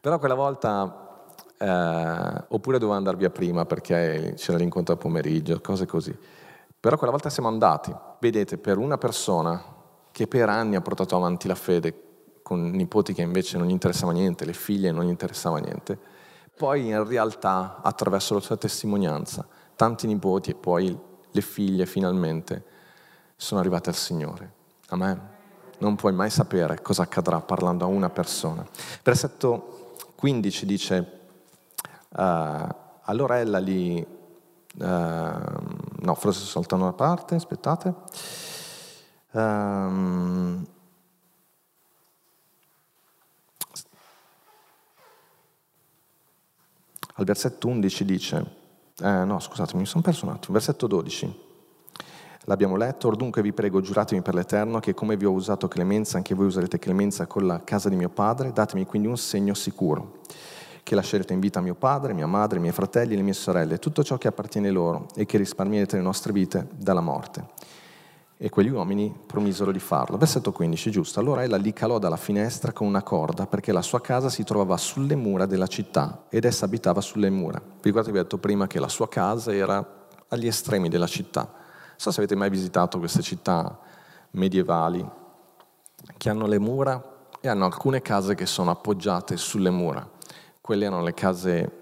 però 0.00 0.18
quella 0.20 0.34
volta, 0.34 1.24
eh, 1.58 2.44
oppure 2.48 2.78
dovevo 2.78 2.96
andare 2.96 3.16
via 3.16 3.30
prima 3.30 3.64
perché 3.64 4.34
c'era 4.36 4.58
l'incontro 4.58 4.94
a 4.94 4.96
pomeriggio, 4.96 5.60
cose 5.60 5.86
così. 5.86 6.16
Però 6.80 6.96
quella 6.96 7.12
volta 7.12 7.28
siamo 7.28 7.48
andati, 7.48 7.92
vedete, 8.20 8.56
per 8.56 8.78
una 8.78 8.98
persona 8.98 9.76
che 10.18 10.26
per 10.26 10.48
anni 10.48 10.74
ha 10.74 10.80
portato 10.80 11.14
avanti 11.14 11.46
la 11.46 11.54
fede, 11.54 11.94
con 12.42 12.70
nipoti 12.70 13.12
che 13.12 13.22
invece 13.22 13.56
non 13.56 13.68
gli 13.68 13.70
interessava 13.70 14.10
niente, 14.10 14.44
le 14.44 14.52
figlie 14.52 14.90
non 14.90 15.04
gli 15.04 15.10
interessava 15.10 15.58
niente, 15.58 15.96
poi 16.56 16.88
in 16.88 17.06
realtà 17.06 17.78
attraverso 17.80 18.34
la 18.34 18.40
sua 18.40 18.56
testimonianza 18.56 19.46
tanti 19.76 20.08
nipoti 20.08 20.50
e 20.50 20.54
poi 20.56 20.98
le 21.30 21.40
figlie 21.40 21.86
finalmente 21.86 22.64
sono 23.36 23.60
arrivate 23.60 23.90
al 23.90 23.94
Signore. 23.94 24.52
Amen. 24.88 25.20
Non 25.78 25.94
puoi 25.94 26.12
mai 26.12 26.30
sapere 26.30 26.82
cosa 26.82 27.02
accadrà 27.02 27.40
parlando 27.40 27.84
a 27.84 27.86
una 27.86 28.10
persona. 28.10 28.66
Versetto 29.04 29.94
15 30.16 30.66
dice, 30.66 31.20
uh, 32.08 32.66
allora 33.02 33.38
ella 33.38 33.58
li... 33.60 34.04
Uh, 34.80 34.84
no, 34.84 36.14
forse 36.16 36.44
soltanto 36.44 36.84
una 36.84 36.92
parte, 36.92 37.36
aspettate. 37.36 37.94
Um, 39.30 40.66
al 47.14 47.24
versetto 47.24 47.68
11 47.68 48.04
dice, 48.06 48.46
eh, 49.00 49.24
no 49.24 49.38
scusatemi, 49.38 49.80
mi 49.80 49.86
sono 49.86 50.02
perso 50.02 50.24
un 50.24 50.32
attimo, 50.32 50.54
versetto 50.54 50.86
12, 50.86 51.46
l'abbiamo 52.44 52.76
letto, 52.76 53.08
or 53.08 53.16
dunque 53.16 53.42
vi 53.42 53.52
prego, 53.52 53.82
giuratemi 53.82 54.22
per 54.22 54.34
l'Eterno, 54.34 54.80
che 54.80 54.94
come 54.94 55.18
vi 55.18 55.26
ho 55.26 55.32
usato 55.32 55.68
clemenza, 55.68 56.16
anche 56.16 56.34
voi 56.34 56.46
userete 56.46 56.78
clemenza 56.78 57.26
con 57.26 57.46
la 57.46 57.62
casa 57.62 57.90
di 57.90 57.96
mio 57.96 58.08
padre, 58.08 58.52
datemi 58.52 58.86
quindi 58.86 59.08
un 59.08 59.18
segno 59.18 59.52
sicuro, 59.52 60.20
che 60.82 60.94
lascerete 60.94 61.34
in 61.34 61.40
vita 61.40 61.60
mio 61.60 61.74
padre, 61.74 62.14
mia 62.14 62.26
madre, 62.26 62.56
i 62.56 62.60
miei 62.62 62.72
fratelli 62.72 63.14
le 63.14 63.22
mie 63.22 63.34
sorelle, 63.34 63.78
tutto 63.78 64.02
ciò 64.02 64.16
che 64.16 64.28
appartiene 64.28 64.70
loro, 64.70 65.08
e 65.14 65.26
che 65.26 65.36
risparmierete 65.36 65.96
le 65.96 66.02
nostre 66.02 66.32
vite 66.32 66.66
dalla 66.74 67.02
morte 67.02 67.76
e 68.40 68.48
quegli 68.50 68.68
uomini 68.68 69.12
promisero 69.26 69.72
di 69.72 69.80
farlo. 69.80 70.16
Versetto 70.16 70.52
15, 70.52 70.90
giusto. 70.92 71.18
Allora 71.18 71.42
ella 71.42 71.56
li 71.56 71.72
calò 71.72 71.98
dalla 71.98 72.16
finestra 72.16 72.72
con 72.72 72.86
una 72.86 73.02
corda 73.02 73.46
perché 73.46 73.72
la 73.72 73.82
sua 73.82 74.00
casa 74.00 74.28
si 74.28 74.44
trovava 74.44 74.76
sulle 74.76 75.16
mura 75.16 75.44
della 75.44 75.66
città 75.66 76.26
ed 76.28 76.44
essa 76.44 76.64
abitava 76.64 77.00
sulle 77.00 77.30
mura. 77.30 77.58
Vi 77.58 77.80
ricordate 77.82 78.12
vi 78.12 78.18
ho 78.18 78.22
detto 78.22 78.38
prima 78.38 78.68
che 78.68 78.78
la 78.78 78.88
sua 78.88 79.08
casa 79.08 79.52
era 79.52 80.06
agli 80.28 80.46
estremi 80.46 80.88
della 80.88 81.08
città. 81.08 81.40
Non 81.40 81.96
so 81.96 82.12
se 82.12 82.20
avete 82.20 82.36
mai 82.36 82.48
visitato 82.48 82.98
queste 82.98 83.22
città 83.22 83.76
medievali 84.30 85.04
che 86.16 86.30
hanno 86.30 86.46
le 86.46 86.60
mura 86.60 87.16
e 87.40 87.48
hanno 87.48 87.64
alcune 87.64 88.02
case 88.02 88.36
che 88.36 88.46
sono 88.46 88.70
appoggiate 88.70 89.36
sulle 89.36 89.70
mura. 89.70 90.08
Quelle 90.60 90.84
erano 90.84 91.02
le 91.02 91.14
case 91.14 91.77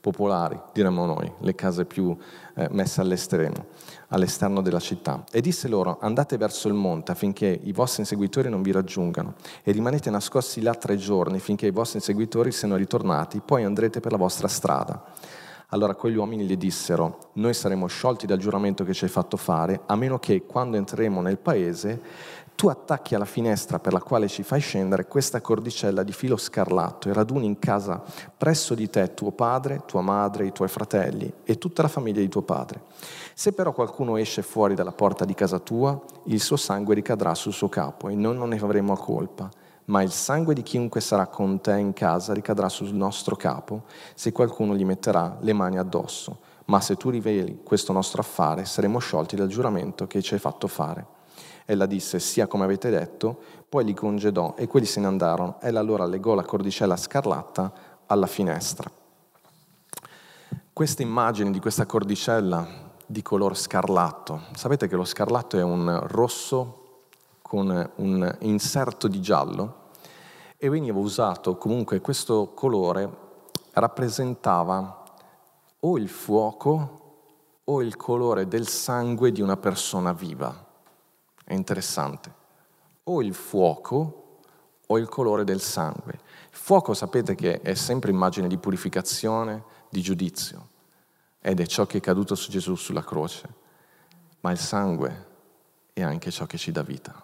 popolari, 0.00 0.58
diremmo 0.72 1.04
noi, 1.04 1.30
le 1.38 1.54
case 1.54 1.84
più 1.84 2.16
eh, 2.54 2.68
messe 2.70 3.00
all'estremo 3.00 3.66
all'esterno 4.10 4.60
della 4.60 4.80
città. 4.80 5.24
E 5.30 5.40
disse 5.40 5.68
loro, 5.68 5.98
andate 6.00 6.36
verso 6.36 6.68
il 6.68 6.74
monte 6.74 7.12
affinché 7.12 7.60
i 7.62 7.72
vostri 7.72 8.02
inseguitori 8.02 8.48
non 8.48 8.62
vi 8.62 8.72
raggiungano, 8.72 9.34
e 9.62 9.72
rimanete 9.72 10.10
nascosti 10.10 10.60
là 10.60 10.74
tre 10.74 10.96
giorni 10.96 11.38
finché 11.38 11.66
i 11.66 11.70
vostri 11.70 11.98
inseguitori 11.98 12.52
siano 12.52 12.76
ritornati, 12.76 13.40
poi 13.44 13.64
andrete 13.64 14.00
per 14.00 14.12
la 14.12 14.18
vostra 14.18 14.48
strada. 14.48 15.02
Allora 15.72 15.94
quegli 15.94 16.16
uomini 16.16 16.44
gli 16.44 16.56
dissero, 16.56 17.30
noi 17.34 17.54
saremo 17.54 17.86
sciolti 17.86 18.26
dal 18.26 18.38
giuramento 18.38 18.82
che 18.82 18.92
ci 18.92 19.04
hai 19.04 19.10
fatto 19.10 19.36
fare, 19.36 19.82
a 19.86 19.94
meno 19.94 20.18
che 20.18 20.44
quando 20.44 20.76
entreremo 20.76 21.20
nel 21.20 21.38
paese 21.38 22.02
tu 22.60 22.68
attacchi 22.68 23.14
alla 23.14 23.24
finestra 23.24 23.78
per 23.78 23.94
la 23.94 24.02
quale 24.02 24.28
ci 24.28 24.42
fai 24.42 24.60
scendere 24.60 25.06
questa 25.06 25.40
cordicella 25.40 26.02
di 26.02 26.12
filo 26.12 26.36
scarlatto 26.36 27.08
e 27.08 27.14
raduni 27.14 27.46
in 27.46 27.58
casa 27.58 28.02
presso 28.36 28.74
di 28.74 28.90
te 28.90 29.14
tuo 29.14 29.30
padre, 29.30 29.84
tua 29.86 30.02
madre, 30.02 30.44
i 30.44 30.52
tuoi 30.52 30.68
fratelli 30.68 31.32
e 31.42 31.56
tutta 31.56 31.80
la 31.80 31.88
famiglia 31.88 32.20
di 32.20 32.28
tuo 32.28 32.42
padre. 32.42 32.82
Se 33.32 33.54
però 33.54 33.72
qualcuno 33.72 34.18
esce 34.18 34.42
fuori 34.42 34.74
dalla 34.74 34.92
porta 34.92 35.24
di 35.24 35.32
casa 35.32 35.58
tua, 35.58 35.98
il 36.24 36.38
suo 36.38 36.56
sangue 36.58 36.94
ricadrà 36.94 37.34
sul 37.34 37.54
suo 37.54 37.70
capo 37.70 38.10
e 38.10 38.14
noi 38.14 38.36
non 38.36 38.50
ne 38.50 38.58
avremo 38.58 38.94
colpa, 38.94 39.48
ma 39.86 40.02
il 40.02 40.12
sangue 40.12 40.52
di 40.52 40.60
chiunque 40.60 41.00
sarà 41.00 41.28
con 41.28 41.62
te 41.62 41.78
in 41.78 41.94
casa 41.94 42.34
ricadrà 42.34 42.68
sul 42.68 42.92
nostro 42.92 43.36
capo 43.36 43.84
se 44.14 44.32
qualcuno 44.32 44.74
gli 44.74 44.84
metterà 44.84 45.38
le 45.40 45.54
mani 45.54 45.78
addosso. 45.78 46.40
Ma 46.66 46.78
se 46.82 46.96
tu 46.96 47.08
riveli 47.08 47.62
questo 47.64 47.94
nostro 47.94 48.20
affare, 48.20 48.66
saremo 48.66 48.98
sciolti 48.98 49.34
dal 49.34 49.48
giuramento 49.48 50.06
che 50.06 50.20
ci 50.20 50.34
hai 50.34 50.40
fatto 50.40 50.66
fare. 50.66 51.18
Ella 51.70 51.86
disse, 51.86 52.18
sia 52.18 52.48
come 52.48 52.64
avete 52.64 52.90
detto, 52.90 53.38
poi 53.68 53.84
li 53.84 53.94
congedò 53.94 54.54
e 54.56 54.66
quelli 54.66 54.86
se 54.86 54.98
ne 54.98 55.06
andarono. 55.06 55.58
Ella 55.60 55.78
allora 55.78 56.04
legò 56.04 56.34
la 56.34 56.42
cordicella 56.42 56.96
scarlatta 56.96 57.72
alla 58.06 58.26
finestra. 58.26 58.90
Questa 60.72 61.02
immagine 61.02 61.52
di 61.52 61.60
questa 61.60 61.86
cordicella 61.86 62.66
di 63.06 63.22
color 63.22 63.56
scarlatto, 63.56 64.46
sapete 64.52 64.88
che 64.88 64.96
lo 64.96 65.04
scarlatto 65.04 65.58
è 65.58 65.62
un 65.62 66.00
rosso 66.08 67.02
con 67.40 67.90
un 67.94 68.36
inserto 68.40 69.06
di 69.06 69.20
giallo 69.20 69.90
e 70.56 70.68
veniva 70.68 70.98
usato 70.98 71.56
comunque 71.56 72.00
questo 72.00 72.50
colore 72.52 73.08
rappresentava 73.74 75.04
o 75.78 75.96
il 75.96 76.08
fuoco 76.08 77.00
o 77.62 77.80
il 77.80 77.94
colore 77.94 78.48
del 78.48 78.66
sangue 78.66 79.30
di 79.30 79.40
una 79.40 79.56
persona 79.56 80.12
viva. 80.12 80.66
È 81.50 81.54
interessante. 81.54 82.32
O 83.02 83.24
il 83.24 83.34
fuoco 83.34 84.38
o 84.86 84.98
il 84.98 85.08
colore 85.08 85.42
del 85.42 85.60
sangue. 85.60 86.12
Il 86.12 86.56
fuoco 86.56 86.94
sapete 86.94 87.34
che 87.34 87.60
è 87.60 87.74
sempre 87.74 88.12
immagine 88.12 88.46
di 88.46 88.56
purificazione, 88.56 89.64
di 89.88 90.00
giudizio, 90.00 90.68
ed 91.40 91.58
è 91.58 91.66
ciò 91.66 91.86
che 91.86 91.98
è 91.98 92.00
caduto 92.00 92.36
su 92.36 92.52
Gesù 92.52 92.76
sulla 92.76 93.02
croce. 93.02 93.48
Ma 94.42 94.52
il 94.52 94.58
sangue 94.58 95.26
è 95.92 96.02
anche 96.02 96.30
ciò 96.30 96.46
che 96.46 96.56
ci 96.56 96.70
dà 96.70 96.82
vita. 96.82 97.20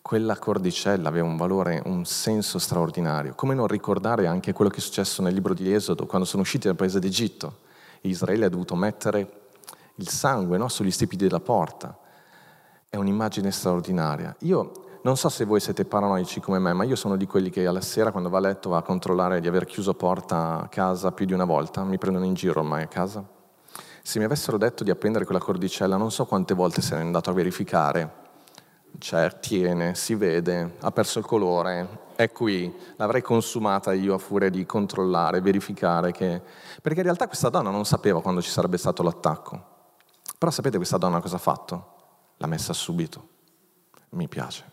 Quella 0.00 0.38
cordicella 0.38 1.08
aveva 1.08 1.26
un 1.26 1.36
valore, 1.36 1.82
un 1.86 2.04
senso 2.04 2.60
straordinario. 2.60 3.34
Come 3.34 3.54
non 3.54 3.66
ricordare 3.66 4.28
anche 4.28 4.52
quello 4.52 4.70
che 4.70 4.76
è 4.76 4.80
successo 4.80 5.22
nel 5.22 5.34
libro 5.34 5.54
di 5.54 5.74
Esodo, 5.74 6.06
quando 6.06 6.24
sono 6.24 6.42
usciti 6.42 6.68
dal 6.68 6.76
paese 6.76 7.00
d'Egitto. 7.00 7.62
Israele 8.02 8.44
ha 8.44 8.48
dovuto 8.48 8.76
mettere 8.76 9.48
il 9.96 10.08
sangue 10.08 10.56
no, 10.56 10.68
sugli 10.68 10.92
stipiti 10.92 11.24
della 11.24 11.40
porta 11.40 11.98
è 12.94 12.96
un'immagine 12.96 13.50
straordinaria. 13.50 14.34
Io 14.40 14.98
non 15.02 15.16
so 15.16 15.28
se 15.28 15.44
voi 15.44 15.58
siete 15.58 15.84
paranoici 15.84 16.38
come 16.38 16.60
me, 16.60 16.72
ma 16.72 16.84
io 16.84 16.94
sono 16.94 17.16
di 17.16 17.26
quelli 17.26 17.50
che 17.50 17.66
alla 17.66 17.80
sera 17.80 18.12
quando 18.12 18.30
va 18.30 18.38
a 18.38 18.42
letto 18.42 18.70
va 18.70 18.78
a 18.78 18.82
controllare 18.82 19.40
di 19.40 19.48
aver 19.48 19.64
chiuso 19.64 19.94
porta 19.94 20.60
a 20.60 20.68
casa 20.68 21.10
più 21.10 21.26
di 21.26 21.32
una 21.32 21.44
volta, 21.44 21.82
mi 21.82 21.98
prendono 21.98 22.24
in 22.24 22.34
giro 22.34 22.60
ormai 22.60 22.84
a 22.84 22.86
casa. 22.86 23.24
Se 24.00 24.18
mi 24.20 24.24
avessero 24.24 24.58
detto 24.58 24.84
di 24.84 24.90
appendere 24.90 25.24
quella 25.24 25.40
cordicella, 25.40 25.96
non 25.96 26.12
so 26.12 26.24
quante 26.24 26.54
volte 26.54 26.82
sarei 26.82 27.04
andato 27.04 27.30
a 27.30 27.32
verificare. 27.32 28.22
Cioè, 28.96 29.40
tiene, 29.40 29.96
si 29.96 30.14
vede, 30.14 30.76
ha 30.80 30.92
perso 30.92 31.18
il 31.18 31.24
colore, 31.24 32.12
è 32.14 32.30
qui, 32.30 32.72
l'avrei 32.94 33.22
consumata 33.22 33.92
io 33.92 34.14
a 34.14 34.18
furia 34.18 34.50
di 34.50 34.64
controllare, 34.64 35.40
verificare 35.40 36.12
che... 36.12 36.40
Perché 36.80 36.98
in 37.00 37.06
realtà 37.06 37.26
questa 37.26 37.48
donna 37.48 37.70
non 37.70 37.84
sapeva 37.84 38.22
quando 38.22 38.40
ci 38.40 38.50
sarebbe 38.50 38.76
stato 38.76 39.02
l'attacco. 39.02 39.72
Però 40.38 40.52
sapete 40.52 40.76
questa 40.76 40.96
donna 40.96 41.20
cosa 41.20 41.36
ha 41.36 41.40
fatto? 41.40 41.93
L'ha 42.36 42.46
messa 42.46 42.72
subito. 42.72 43.28
Mi 44.10 44.28
piace. 44.28 44.70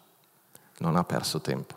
Non 0.80 0.96
ha 0.96 1.04
perso 1.04 1.42
tempo. 1.42 1.76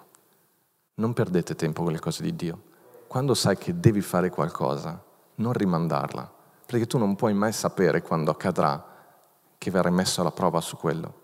Non 0.95 1.13
perdete 1.13 1.55
tempo 1.55 1.83
con 1.83 1.93
le 1.93 1.99
cose 1.99 2.23
di 2.23 2.35
Dio. 2.37 2.63
Quando 3.07 3.35
sai 3.35 3.57
che 3.57 3.79
devi 3.79 4.01
fare 4.01 4.31
qualcosa, 4.31 5.03
non 5.37 5.53
rimandarla, 5.53 6.33
perché 6.67 6.87
tu 6.87 6.99
non 6.99 7.17
puoi 7.17 7.35
mai 7.35 7.53
sapere 7.53 8.03
quando 8.03 8.31
accadrà 8.31 8.93
che 9.59 9.71
verrai 9.71 9.93
messo 9.93 10.21
alla 10.21 10.31
prova 10.31 10.61
su 10.61 10.77
quello. 10.77 11.23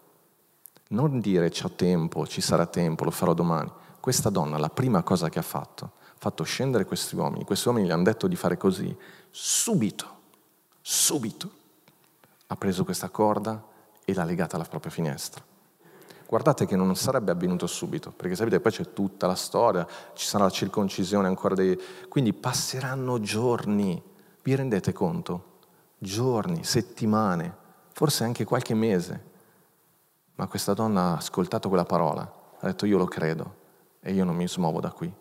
Non 0.89 1.21
dire 1.21 1.51
c'ho 1.51 1.71
tempo, 1.71 2.27
ci 2.27 2.41
sarà 2.41 2.67
tempo, 2.67 3.05
lo 3.05 3.11
farò 3.11 3.33
domani. 3.33 3.71
Questa 4.01 4.31
donna, 4.31 4.59
la 4.59 4.71
prima 4.71 5.03
cosa 5.03 5.29
che 5.29 5.39
ha 5.39 5.43
fatto, 5.43 5.85
ha 5.85 6.17
fatto 6.17 6.43
scendere 6.43 6.85
questi 6.85 7.15
uomini. 7.15 7.45
Questi 7.45 7.69
uomini 7.69 7.87
gli 7.87 7.91
hanno 7.93 8.03
detto 8.03 8.27
di 8.27 8.37
fare 8.37 8.57
così. 8.57 8.97
Subito, 9.31 10.19
subito, 10.81 11.51
ha 12.47 12.57
preso 12.57 12.85
questa 12.85 13.09
corda, 13.09 13.63
e 14.11 14.15
l'ha 14.15 14.25
legata 14.25 14.57
alla 14.57 14.65
propria 14.65 14.93
finestra. 14.93 15.43
Guardate 16.27 16.67
che 16.67 16.77
non 16.77 16.95
sarebbe 16.95 17.33
avvenuto 17.33 17.67
subito, 17.67 18.13
perché 18.13 18.37
sapete, 18.37 18.61
poi 18.61 18.73
c'è 18.73 18.93
tutta 18.93 19.27
la 19.27 19.35
storia, 19.35 19.87
ci 20.15 20.27
sarà 20.27 20.45
la 20.45 20.51
circoncisione 20.51 21.27
ancora 21.27 21.55
dei... 21.55 21.79
Quindi 22.09 22.33
passeranno 22.33 23.21
giorni, 23.21 24.01
vi 24.43 24.55
rendete 24.55 24.93
conto? 24.93 25.49
giorni, 26.03 26.65
settimane, 26.65 27.55
forse 27.93 28.25
anche 28.25 28.45
qualche 28.45 28.75
mese. 28.75 29.29
Ma 30.37 30.47
questa 30.47 30.73
donna 30.73 31.03
ha 31.03 31.17
ascoltato 31.17 31.69
quella 31.69 31.85
parola, 31.85 32.23
ha 32.59 32.67
detto 32.67 32.87
io 32.87 32.97
lo 32.97 33.05
credo 33.05 33.59
e 34.01 34.13
io 34.13 34.25
non 34.25 34.35
mi 34.35 34.49
smuovo 34.49 34.81
da 34.81 34.91
qui. 34.91 35.13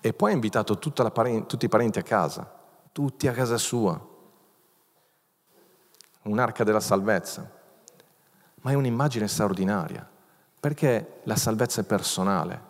E 0.00 0.12
poi 0.12 0.30
ha 0.30 0.34
invitato 0.34 0.78
parente, 1.10 1.46
tutti 1.46 1.64
i 1.64 1.68
parenti 1.68 1.98
a 1.98 2.02
casa, 2.02 2.60
tutti 2.92 3.26
a 3.26 3.32
casa 3.32 3.56
sua. 3.56 3.98
Un'arca 6.22 6.62
della 6.62 6.80
salvezza. 6.80 7.56
Ma 8.68 8.74
è 8.74 8.76
un'immagine 8.76 9.26
straordinaria, 9.28 10.06
perché 10.60 11.20
la 11.22 11.36
salvezza 11.36 11.80
è 11.80 11.84
personale. 11.84 12.62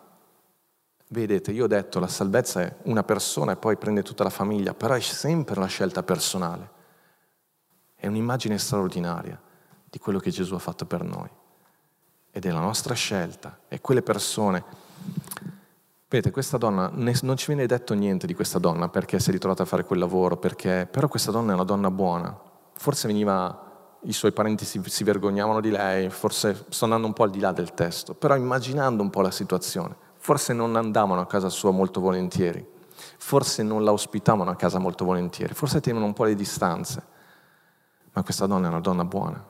Vedete, 1.08 1.50
io 1.50 1.64
ho 1.64 1.66
detto 1.66 1.98
la 1.98 2.06
salvezza 2.06 2.60
è 2.60 2.72
una 2.84 3.02
persona 3.02 3.50
e 3.50 3.56
poi 3.56 3.76
prende 3.76 4.04
tutta 4.04 4.22
la 4.22 4.30
famiglia, 4.30 4.74
però 4.74 4.94
è 4.94 5.00
sempre 5.00 5.56
la 5.58 5.66
scelta 5.66 6.04
personale. 6.04 6.70
È 7.96 8.06
un'immagine 8.06 8.58
straordinaria 8.58 9.42
di 9.90 9.98
quello 9.98 10.20
che 10.20 10.30
Gesù 10.30 10.54
ha 10.54 10.60
fatto 10.60 10.86
per 10.86 11.02
noi. 11.02 11.28
Ed 12.30 12.46
è 12.46 12.50
la 12.52 12.60
nostra 12.60 12.94
scelta. 12.94 13.58
E 13.66 13.80
quelle 13.80 14.02
persone 14.02 14.64
Vedete, 16.10 16.30
questa 16.30 16.58
donna, 16.58 16.90
non 16.94 17.36
ci 17.36 17.46
viene 17.48 17.66
detto 17.66 17.92
niente 17.92 18.26
di 18.26 18.34
questa 18.34 18.58
donna 18.60 18.88
perché 18.88 19.18
si 19.18 19.30
è 19.30 19.32
ritrovata 19.32 19.64
a 19.64 19.66
fare 19.66 19.84
quel 19.84 19.98
lavoro, 19.98 20.36
perché, 20.36 20.88
però 20.90 21.08
questa 21.08 21.32
donna 21.32 21.50
è 21.50 21.54
una 21.54 21.64
donna 21.64 21.90
buona. 21.90 22.34
Forse 22.72 23.08
veniva, 23.08 23.67
i 24.02 24.12
suoi 24.12 24.32
parenti 24.32 24.64
si, 24.64 24.80
si 24.84 25.04
vergognavano 25.04 25.60
di 25.60 25.70
lei, 25.70 26.08
forse 26.10 26.66
sto 26.68 26.84
andando 26.84 27.06
un 27.06 27.12
po' 27.12 27.24
al 27.24 27.30
di 27.30 27.40
là 27.40 27.52
del 27.52 27.74
testo, 27.74 28.14
però 28.14 28.36
immaginando 28.36 29.02
un 29.02 29.10
po' 29.10 29.20
la 29.20 29.30
situazione, 29.30 29.96
forse 30.16 30.52
non 30.52 30.76
andavano 30.76 31.20
a 31.20 31.26
casa 31.26 31.48
sua 31.48 31.70
molto 31.70 32.00
volentieri, 32.00 32.64
forse 33.18 33.62
non 33.62 33.82
la 33.82 33.92
ospitavano 33.92 34.50
a 34.50 34.56
casa 34.56 34.78
molto 34.78 35.04
volentieri, 35.04 35.54
forse 35.54 35.80
tenevano 35.80 36.06
un 36.06 36.14
po' 36.14 36.24
le 36.24 36.34
distanze, 36.34 37.02
ma 38.12 38.22
questa 38.22 38.46
donna 38.46 38.66
è 38.66 38.70
una 38.70 38.80
donna 38.80 39.04
buona. 39.04 39.46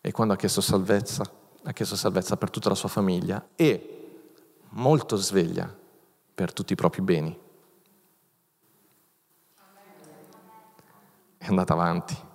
E 0.00 0.12
quando 0.12 0.34
ha 0.34 0.36
chiesto 0.36 0.60
salvezza, 0.60 1.24
ha 1.62 1.72
chiesto 1.72 1.96
salvezza 1.96 2.36
per 2.36 2.50
tutta 2.50 2.68
la 2.68 2.74
sua 2.74 2.90
famiglia 2.90 3.48
e 3.56 3.94
molto 4.70 5.16
sveglia 5.16 5.72
per 6.34 6.52
tutti 6.52 6.74
i 6.74 6.76
propri 6.76 7.00
beni. 7.00 7.38
È 11.38 11.46
andata 11.46 11.72
avanti. 11.72 12.32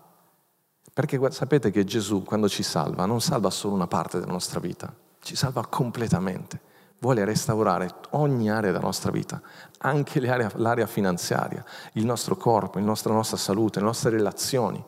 Perché 1.00 1.32
sapete 1.32 1.72
che 1.72 1.86
Gesù 1.86 2.24
quando 2.24 2.50
ci 2.50 2.62
salva 2.62 3.06
non 3.06 3.22
salva 3.22 3.50
solo 3.50 3.74
una 3.74 3.88
parte 3.88 4.20
della 4.20 4.34
nostra 4.34 4.60
vita, 4.60 4.94
ci 5.22 5.34
salva 5.38 5.66
completamente. 5.66 6.60
Vuole 7.00 7.24
restaurare 7.24 7.90
ogni 8.10 8.52
area 8.52 8.74
della 8.74 8.84
nostra 8.84 9.10
vita, 9.10 9.42
anche 9.78 10.20
l'area, 10.20 10.86
finanziaria, 10.88 11.64
il 11.94 12.04
nostro 12.04 12.36
corpo, 12.36 12.80
la 12.80 12.84
nostra, 12.84 13.14
nostra 13.14 13.38
salute, 13.38 13.80
le 13.80 13.86
nostre 13.86 14.10
relazioni, 14.10 14.84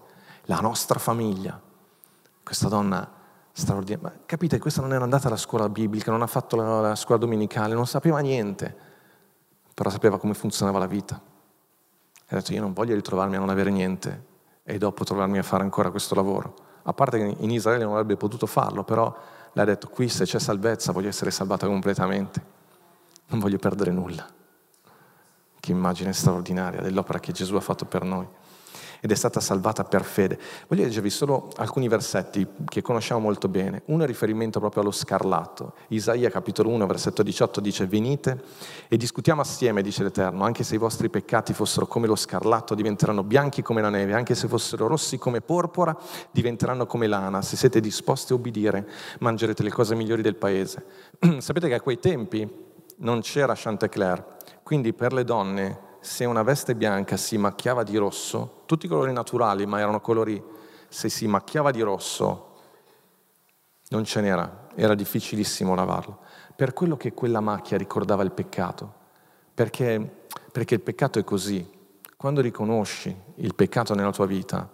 la 0.47 0.58
nostra 0.58 1.00
famiglia. 1.00 1.58
Questa 2.43 2.67
donna 2.67 3.10
straordinaria. 3.54 4.10
Ma 4.10 4.24
capite, 4.26 4.60
questa 4.60 4.82
non 4.82 4.91
era 4.91 5.06
andata 5.06 5.28
alla 5.28 5.38
scuola 5.38 5.69
biblica, 5.69 6.12
non 6.12 6.24
ha 6.24 6.28
fatto 6.28 6.58
la, 6.58 6.82
la 6.82 6.95
scuola 6.95 7.21
domenicale, 7.21 7.74
non 7.74 7.88
sapeva 7.88 8.19
niente, 8.19 8.76
però 9.74 9.89
sapeva 9.89 10.19
come 10.19 10.34
funzionava 10.34 10.78
la 10.78 10.88
vita. 10.88 11.21
E 12.28 12.36
ha 12.36 12.36
detto 12.36 12.52
io 12.52 12.60
non 12.60 12.74
voglio 12.74 12.95
ritrovarmi 12.95 13.38
a 13.38 13.39
non 13.39 13.47
avere 13.47 13.71
niente 13.71 14.28
e 14.63 14.78
dopo 14.78 15.04
trovarmi 15.04 15.38
a 15.38 15.43
fare 15.43 15.63
ancora 15.63 15.89
questo 15.89 16.15
lavoro. 16.15 16.54
A 16.84 16.93
parte 16.93 17.17
che 17.17 17.36
in 17.39 17.52
Israele 17.52 17.84
non 17.84 17.93
avrebbe 17.93 18.17
potuto 18.17 18.45
farlo, 18.45 18.84
però 18.84 19.15
le 19.54 19.62
ha 19.62 19.65
detto 19.65 19.88
qui 19.89 20.08
se 20.08 20.26
c'è 20.26 20.39
salvezza 20.39 20.91
voglio 20.91 21.10
essere 21.10 21.32
salvata 21.32 21.67
completamente, 21.67 22.43
non 23.28 23.39
voglio 23.39 23.58
perdere 23.58 23.91
nulla. 23.91 24.28
Che 25.60 25.71
immagine 25.71 26.13
straordinaria 26.13 26.82
dell'opera 26.82 27.19
che 27.19 27.32
Gesù 27.32 27.56
ha 27.56 27.62
fatto 27.62 27.86
per 27.86 28.04
noi 28.04 28.28
ed 29.02 29.12
è 29.12 29.16
stata 29.16 29.40
salvata 29.40 29.84
per 29.84 30.04
fede. 30.04 30.40
Voglio 30.68 30.84
leggervi 30.84 31.10
solo 31.10 31.50
alcuni 31.58 31.88
versetti 31.88 32.48
che 32.66 32.82
conosciamo 32.82 33.20
molto 33.20 33.50
bene. 33.50 33.82
Uno 33.86 34.04
è 34.04 34.08
riferimento 34.08 34.60
proprio 34.60 34.84
allo 34.84 34.92
scarlatto. 34.92 35.74
Isaia 35.90 36.30
capitolo 36.30 36.70
1 36.70 36.86
versetto 36.86 37.24
18 37.24 37.60
dice 37.60 37.88
venite 37.88 38.42
e 38.88 38.98
discutiamo 38.98 39.42
assieme, 39.42 39.82
dice 39.82 40.04
l'Eterno, 40.04 40.44
anche 40.44 40.64
se 40.64 40.76
i 40.76 40.78
vostri 40.78 41.10
peccati 41.10 41.54
fossero 41.54 41.88
come 41.88 42.06
lo 42.08 42.16
scarlatto 42.16 42.76
diventeranno 42.76 43.24
bianchi 43.24 43.64
come 43.64 43.82
la 43.82 43.90
neve, 43.90 44.14
anche 44.14 44.36
se 44.36 44.48
fossero 44.48 44.88
rossi 44.88 45.18
come 45.18 45.42
porpora 45.42 45.98
diventeranno 46.30 46.86
come 46.86 47.08
lana. 47.08 47.42
Se 47.42 47.58
siete 47.58 47.80
disposti 47.80 48.34
a 48.34 48.36
obbedire 48.36 48.88
mangerete 49.20 49.64
le 49.64 49.72
cose 49.72 49.96
migliori 49.96 50.22
del 50.22 50.36
paese. 50.36 50.86
Sapete 51.40 51.68
che 51.68 51.74
a 51.74 51.82
quei 51.82 52.00
tempi 52.00 52.48
non 52.98 53.22
c'era 53.22 53.54
Chantecler, 53.56 54.38
quindi 54.62 54.94
per 54.94 55.12
le 55.12 55.24
donne 55.24 55.90
se 56.02 56.26
una 56.26 56.42
veste 56.42 56.74
bianca 56.74 57.16
si 57.16 57.38
macchiava 57.38 57.84
di 57.84 57.96
rosso, 57.96 58.64
tutti 58.66 58.88
i 58.88 58.90
colori 58.90 59.14
naturali, 59.14 59.68
ma 59.68 59.80
erano 59.80 60.02
colori, 60.02 60.44
se 60.90 61.10
si 61.10 61.28
macchiava 61.28 61.70
di 61.70 61.82
rosso, 61.82 62.56
non 63.90 64.04
ce 64.04 64.20
n'era, 64.20 64.68
era 64.74 64.96
difficilissimo 64.96 65.76
lavarlo, 65.76 66.20
per 66.56 66.74
quello 66.74 66.98
che 66.98 67.14
quella 67.14 67.40
macchia 67.40 67.78
ricordava 67.78 68.24
il 68.24 68.32
peccato, 68.32 68.94
perché, 69.54 70.26
perché 70.52 70.74
il 70.74 70.82
peccato 70.82 71.20
è 71.20 71.24
così, 71.24 71.70
quando 72.18 72.42
riconosci 72.42 73.16
il 73.36 73.54
peccato 73.54 73.94
nella 73.94 74.12
tua 74.12 74.26
vita, 74.26 74.68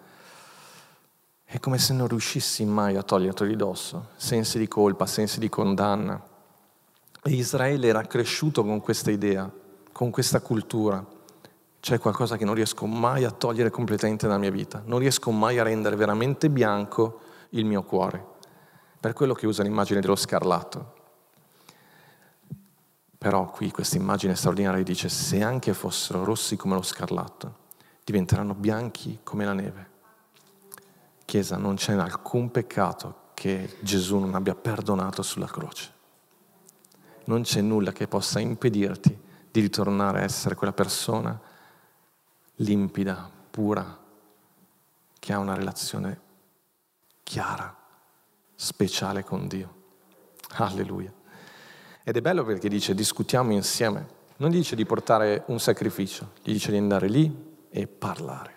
è 1.43 1.59
come 1.59 1.77
se 1.77 1.93
non 1.93 2.07
riuscissi 2.07 2.63
mai 2.65 2.95
a 2.95 3.03
toglierlo 3.03 3.45
di 3.45 3.55
dosso, 3.57 4.09
sensi 4.15 4.57
di 4.57 4.67
colpa, 4.67 5.05
sensi 5.05 5.39
di 5.39 5.49
condanna. 5.49 6.21
E 7.23 7.31
Israele 7.31 7.87
era 7.87 8.01
cresciuto 8.03 8.63
con 8.63 8.81
questa 8.81 9.11
idea, 9.11 9.49
con 9.91 10.09
questa 10.09 10.41
cultura 10.41 11.15
c'è 11.87 11.99
qualcosa 11.99 12.35
che 12.35 12.43
non 12.43 12.53
riesco 12.53 12.85
mai 12.85 13.23
a 13.23 13.31
togliere 13.31 13.69
completamente 13.69 14.27
dalla 14.27 14.39
mia 14.39 14.51
vita, 14.51 14.81
non 14.83 14.99
riesco 14.99 15.31
mai 15.31 15.57
a 15.57 15.63
rendere 15.63 15.95
veramente 15.95 16.49
bianco 16.49 17.21
il 17.51 17.63
mio 17.63 17.81
cuore, 17.83 18.25
per 18.99 19.13
quello 19.13 19.33
che 19.33 19.47
usa 19.47 19.63
l'immagine 19.63 20.01
dello 20.01 20.17
scarlatto. 20.17 20.95
Però 23.17 23.49
qui 23.51 23.71
questa 23.71 23.95
immagine 23.95 24.35
straordinaria 24.35 24.83
dice, 24.83 25.07
se 25.07 25.41
anche 25.41 25.73
fossero 25.73 26.25
rossi 26.25 26.57
come 26.57 26.75
lo 26.75 26.81
scarlatto, 26.81 27.55
diventeranno 28.03 28.53
bianchi 28.53 29.19
come 29.23 29.45
la 29.45 29.53
neve. 29.53 29.89
Chiesa, 31.23 31.55
non 31.55 31.75
c'è 31.75 31.93
alcun 31.93 32.51
peccato 32.51 33.29
che 33.33 33.77
Gesù 33.79 34.17
non 34.17 34.35
abbia 34.35 34.55
perdonato 34.55 35.21
sulla 35.21 35.47
croce. 35.47 35.93
Non 37.27 37.43
c'è 37.43 37.61
nulla 37.61 37.93
che 37.93 38.09
possa 38.09 38.41
impedirti 38.41 39.17
di 39.49 39.61
ritornare 39.61 40.19
a 40.19 40.23
essere 40.23 40.55
quella 40.55 40.73
persona 40.73 41.55
limpida, 42.57 43.29
pura, 43.49 44.05
che 45.19 45.33
ha 45.33 45.39
una 45.39 45.55
relazione 45.55 46.21
chiara, 47.23 47.75
speciale 48.55 49.23
con 49.23 49.47
Dio. 49.47 49.75
Alleluia. 50.53 51.13
Ed 52.03 52.15
è 52.15 52.21
bello 52.21 52.45
perché 52.45 52.69
dice 52.69 52.95
discutiamo 52.95 53.51
insieme, 53.51 54.15
non 54.37 54.49
dice 54.49 54.75
di 54.75 54.85
portare 54.85 55.43
un 55.47 55.59
sacrificio, 55.59 56.31
gli 56.41 56.53
dice 56.53 56.71
di 56.71 56.77
andare 56.77 57.09
lì 57.09 57.55
e 57.69 57.87
parlare, 57.87 58.55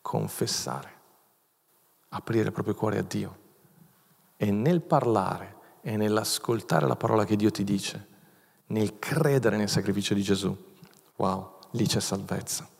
confessare, 0.00 0.90
aprire 2.10 2.46
il 2.46 2.52
proprio 2.52 2.74
cuore 2.74 2.98
a 2.98 3.02
Dio. 3.02 3.44
E 4.36 4.50
nel 4.50 4.80
parlare 4.80 5.56
e 5.82 5.96
nell'ascoltare 5.96 6.86
la 6.86 6.96
parola 6.96 7.24
che 7.24 7.36
Dio 7.36 7.50
ti 7.50 7.64
dice, 7.64 8.14
nel 8.68 8.98
credere 8.98 9.56
nel 9.56 9.68
sacrificio 9.68 10.14
di 10.14 10.22
Gesù, 10.22 10.56
wow, 11.16 11.58
lì 11.72 11.86
c'è 11.86 12.00
salvezza. 12.00 12.74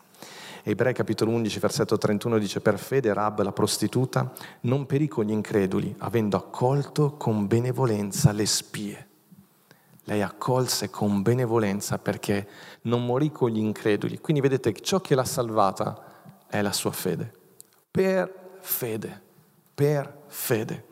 Ebrei 0.69 0.93
capitolo 0.93 1.31
11, 1.31 1.61
versetto 1.61 1.97
31 1.97 2.39
dice, 2.39 2.61
per 2.61 2.77
fede 2.77 3.15
Rab, 3.15 3.41
la 3.43 3.53
prostituta, 3.53 4.33
non 4.63 4.85
perì 4.85 5.07
con 5.07 5.25
gli 5.25 5.31
increduli, 5.31 5.95
avendo 5.99 6.37
accolto 6.37 7.13
con 7.13 7.47
benevolenza 7.47 8.33
le 8.33 8.47
spie. 8.47 9.09
Lei 10.03 10.23
accolse 10.23 10.91
con 10.91 11.23
benevolenza 11.23 11.99
perché 11.99 12.49
non 12.83 13.07
morì 13.07 13.31
con 13.31 13.51
gli 13.51 13.59
increduli. 13.59 14.19
Quindi 14.19 14.43
vedete 14.43 14.75
ciò 14.81 15.01
che 15.01 15.15
l'ha 15.15 15.25
salvata 15.25 16.03
è 16.49 16.61
la 16.63 16.73
sua 16.73 16.91
fede. 16.91 17.33
Per 17.89 18.59
fede, 18.59 19.23
per 19.73 20.23
fede. 20.27 20.87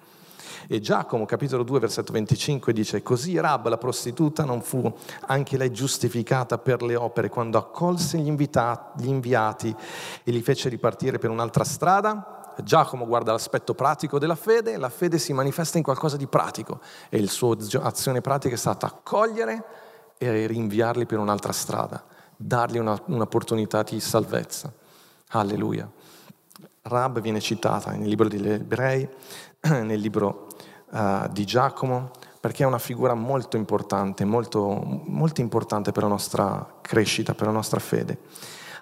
E 0.66 0.81
Giacomo, 0.81 1.27
capitolo 1.27 1.62
2, 1.62 1.79
versetto 1.81 2.12
25, 2.12 2.72
dice, 2.72 3.03
così 3.03 3.38
Rab, 3.38 3.68
la 3.68 3.77
prostituta, 3.77 4.44
non 4.44 4.62
fu 4.62 4.92
anche 5.27 5.57
lei 5.57 5.70
giustificata 5.70 6.59
per 6.59 6.83
le 6.83 6.96
opere 6.96 7.29
quando 7.29 7.59
accolse 7.59 8.18
gli, 8.18 8.27
invitati, 8.27 9.03
gli 9.03 9.09
inviati 9.09 9.74
e 10.22 10.31
li 10.31 10.40
fece 10.40 10.68
ripartire 10.68 11.18
per 11.18 11.31
un'altra 11.31 11.64
strada? 11.64 12.55
Giacomo 12.62 13.07
guarda 13.07 13.33
l'aspetto 13.33 13.74
pratico 13.74 14.18
della 14.18 14.37
fede, 14.37 14.77
la 14.77 14.88
fede 14.88 15.18
si 15.18 15.33
manifesta 15.33 15.77
in 15.77 15.85
qualcosa 15.85 16.16
di 16.16 16.27
pratico 16.27 16.81
e 17.09 17.20
la 17.20 17.29
sua 17.29 17.57
azione 17.83 18.20
pratica 18.20 18.55
è 18.55 18.59
stata 18.59 18.87
accogliere 18.87 19.64
e 20.16 20.46
rinviarli 20.46 21.05
per 21.05 21.18
un'altra 21.18 21.53
strada, 21.53 22.05
dargli 22.37 22.79
una, 22.79 22.98
un'opportunità 23.07 23.83
di 23.83 24.00
salvezza. 24.00 24.72
Alleluia. 25.31 25.90
Rab 26.83 27.20
viene 27.20 27.40
citata 27.40 27.90
nel 27.90 28.09
libro 28.09 28.29
degli 28.29 28.48
ebrei, 28.48 29.09
nel 29.62 29.98
libro 29.98 30.48
uh, 30.94 31.28
di 31.30 31.44
Giacomo, 31.44 32.11
perché 32.40 32.62
è 32.62 32.66
una 32.66 32.78
figura 32.78 33.14
molto 33.14 33.57
importante, 33.57 34.24
molto, 34.24 34.83
molto 35.04 35.40
importante 35.40 35.92
per 35.92 36.02
la 36.02 36.09
nostra 36.09 36.78
crescita, 36.80 37.35
per 37.35 37.46
la 37.46 37.52
nostra 37.52 37.80
fede. 37.80 38.18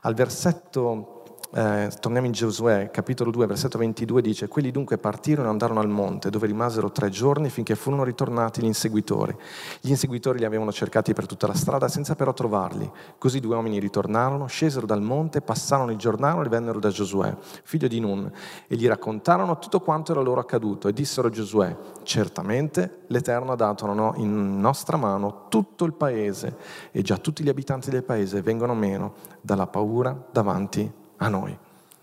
Al 0.02 0.14
versetto 0.14 1.21
eh, 1.54 1.90
torniamo 2.00 2.26
in 2.26 2.32
Giosuè, 2.32 2.90
capitolo 2.90 3.30
2, 3.30 3.46
versetto 3.46 3.76
22, 3.76 4.22
dice, 4.22 4.48
quelli 4.48 4.70
dunque 4.70 4.96
partirono 4.96 5.48
e 5.48 5.50
andarono 5.50 5.80
al 5.80 5.88
monte, 5.88 6.30
dove 6.30 6.46
rimasero 6.46 6.90
tre 6.90 7.10
giorni 7.10 7.50
finché 7.50 7.74
furono 7.74 8.04
ritornati 8.04 8.62
gli 8.62 8.66
inseguitori. 8.66 9.36
Gli 9.80 9.90
inseguitori 9.90 10.38
li 10.38 10.46
avevano 10.46 10.72
cercati 10.72 11.12
per 11.12 11.26
tutta 11.26 11.46
la 11.46 11.54
strada 11.54 11.88
senza 11.88 12.14
però 12.14 12.32
trovarli. 12.32 12.90
Così 13.18 13.38
due 13.38 13.54
uomini 13.54 13.78
ritornarono, 13.78 14.46
scesero 14.46 14.86
dal 14.86 15.02
monte, 15.02 15.42
passarono 15.42 15.90
il 15.90 15.98
giornale 15.98 16.46
e 16.46 16.48
vennero 16.48 16.78
da 16.78 16.88
Giosuè, 16.88 17.36
figlio 17.64 17.88
di 17.88 18.00
Nun, 18.00 18.30
e 18.66 18.76
gli 18.76 18.86
raccontarono 18.86 19.58
tutto 19.58 19.80
quanto 19.80 20.12
era 20.12 20.22
loro 20.22 20.40
accaduto 20.40 20.88
e 20.88 20.94
dissero 20.94 21.28
a 21.28 21.30
Giosuè, 21.30 21.76
certamente 22.02 23.00
l'Eterno 23.08 23.52
ha 23.52 23.56
dato 23.56 23.80
in 24.16 24.58
nostra 24.58 24.96
mano 24.96 25.48
tutto 25.48 25.84
il 25.84 25.92
paese 25.92 26.56
e 26.90 27.02
già 27.02 27.18
tutti 27.18 27.42
gli 27.42 27.48
abitanti 27.50 27.90
del 27.90 28.04
paese 28.04 28.40
vengono 28.40 28.74
meno 28.74 29.14
dalla 29.42 29.66
paura 29.66 30.28
davanti 30.30 30.80
a 30.80 31.01
noi. 31.28 31.56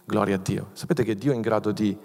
Gloria 0.06 0.36
a 0.36 0.40
Dio. 0.40 0.70
Sapete 0.74 1.04
che 1.04 1.16
Dio 1.16 1.32
è 1.32 1.36
in 1.36 1.42
grado 1.42 1.72
di 1.72 1.98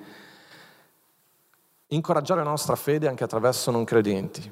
incoraggiare 1.88 2.42
la 2.42 2.50
nostra 2.50 2.76
fede 2.76 3.08
anche 3.08 3.24
attraverso 3.24 3.70
non 3.70 3.84
credenti. 3.84 4.50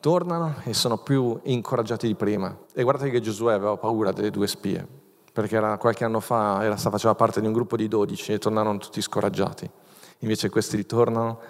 Tornano 0.00 0.56
e 0.64 0.74
sono 0.74 0.98
più 0.98 1.38
incoraggiati 1.44 2.06
di 2.06 2.14
prima. 2.14 2.56
E 2.72 2.82
guardate 2.82 3.10
che 3.10 3.20
Giosuè 3.20 3.54
aveva 3.54 3.76
paura 3.76 4.12
delle 4.12 4.30
due 4.30 4.46
spie, 4.46 4.86
perché 5.32 5.56
era, 5.56 5.78
qualche 5.78 6.04
anno 6.04 6.20
fa 6.20 6.62
era, 6.62 6.76
faceva 6.76 7.14
parte 7.14 7.40
di 7.40 7.46
un 7.46 7.52
gruppo 7.52 7.76
di 7.76 7.88
dodici 7.88 8.32
e 8.32 8.38
tornarono 8.38 8.78
tutti 8.78 9.00
scoraggiati. 9.00 9.70
Invece 10.18 10.50
questi 10.50 10.76
ritornano 10.76 11.40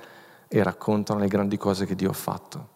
e 0.48 0.62
raccontano 0.62 1.20
le 1.20 1.28
grandi 1.28 1.56
cose 1.56 1.86
che 1.86 1.94
Dio 1.94 2.10
ha 2.10 2.14
fatto. 2.14 2.68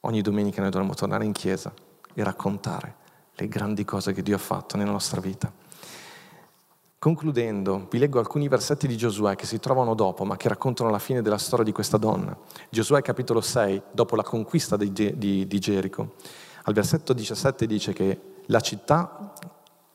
Ogni 0.00 0.20
domenica 0.20 0.60
noi 0.60 0.70
dovremmo 0.70 0.94
tornare 0.94 1.24
in 1.24 1.32
chiesa 1.32 1.72
e 2.12 2.22
raccontare 2.22 2.96
le 3.34 3.48
grandi 3.48 3.84
cose 3.84 4.12
che 4.12 4.22
Dio 4.22 4.36
ha 4.36 4.38
fatto 4.38 4.76
nella 4.76 4.92
nostra 4.92 5.20
vita. 5.20 5.50
Concludendo, 7.04 7.86
vi 7.90 7.98
leggo 7.98 8.18
alcuni 8.18 8.48
versetti 8.48 8.86
di 8.86 8.96
Giosuè 8.96 9.36
che 9.36 9.44
si 9.44 9.60
trovano 9.60 9.92
dopo, 9.92 10.24
ma 10.24 10.38
che 10.38 10.48
raccontano 10.48 10.88
la 10.88 10.98
fine 10.98 11.20
della 11.20 11.36
storia 11.36 11.62
di 11.62 11.70
questa 11.70 11.98
donna. 11.98 12.34
Giosuè 12.70 13.02
capitolo 13.02 13.42
6, 13.42 13.82
dopo 13.90 14.16
la 14.16 14.22
conquista 14.22 14.78
di, 14.78 14.90
di, 14.90 15.46
di 15.46 15.58
Gerico. 15.58 16.14
Al 16.62 16.72
versetto 16.72 17.12
17 17.12 17.66
dice 17.66 17.92
che 17.92 18.20
la 18.46 18.60
città, 18.60 19.34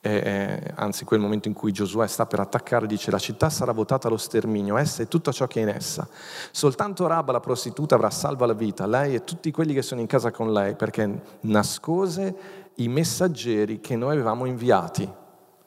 eh, 0.01 0.71
anzi 0.75 1.03
quel 1.03 1.19
momento 1.19 1.47
in 1.47 1.55
cui 1.55 1.71
Giosuè 1.71 2.05
sta 2.05 2.27
per 2.27 2.41
attaccare, 2.41 2.85
dice 2.85 3.09
la 3.09 3.17
città 3.17 3.49
sarà 3.49 3.71
votata 3.71 4.07
allo 4.07 4.17
sterminio, 4.17 4.77
essa 4.77 5.01
e 5.01 5.07
tutto 5.07 5.33
ciò 5.33 5.47
che 5.47 5.61
è 5.61 5.63
in 5.63 5.69
essa. 5.69 6.07
Soltanto 6.51 7.07
Rabba, 7.07 7.31
la 7.31 7.39
prostituta, 7.39 7.95
avrà 7.95 8.11
salva 8.11 8.45
la 8.45 8.53
vita, 8.53 8.85
lei 8.85 9.15
e 9.15 9.23
tutti 9.23 9.49
quelli 9.49 9.73
che 9.73 9.81
sono 9.81 9.99
in 9.99 10.05
casa 10.05 10.29
con 10.29 10.53
lei, 10.53 10.75
perché 10.75 11.21
nascose 11.39 12.35
i 12.75 12.87
messaggeri 12.87 13.79
che 13.79 13.95
noi 13.95 14.11
avevamo 14.11 14.45
inviati. 14.45 15.11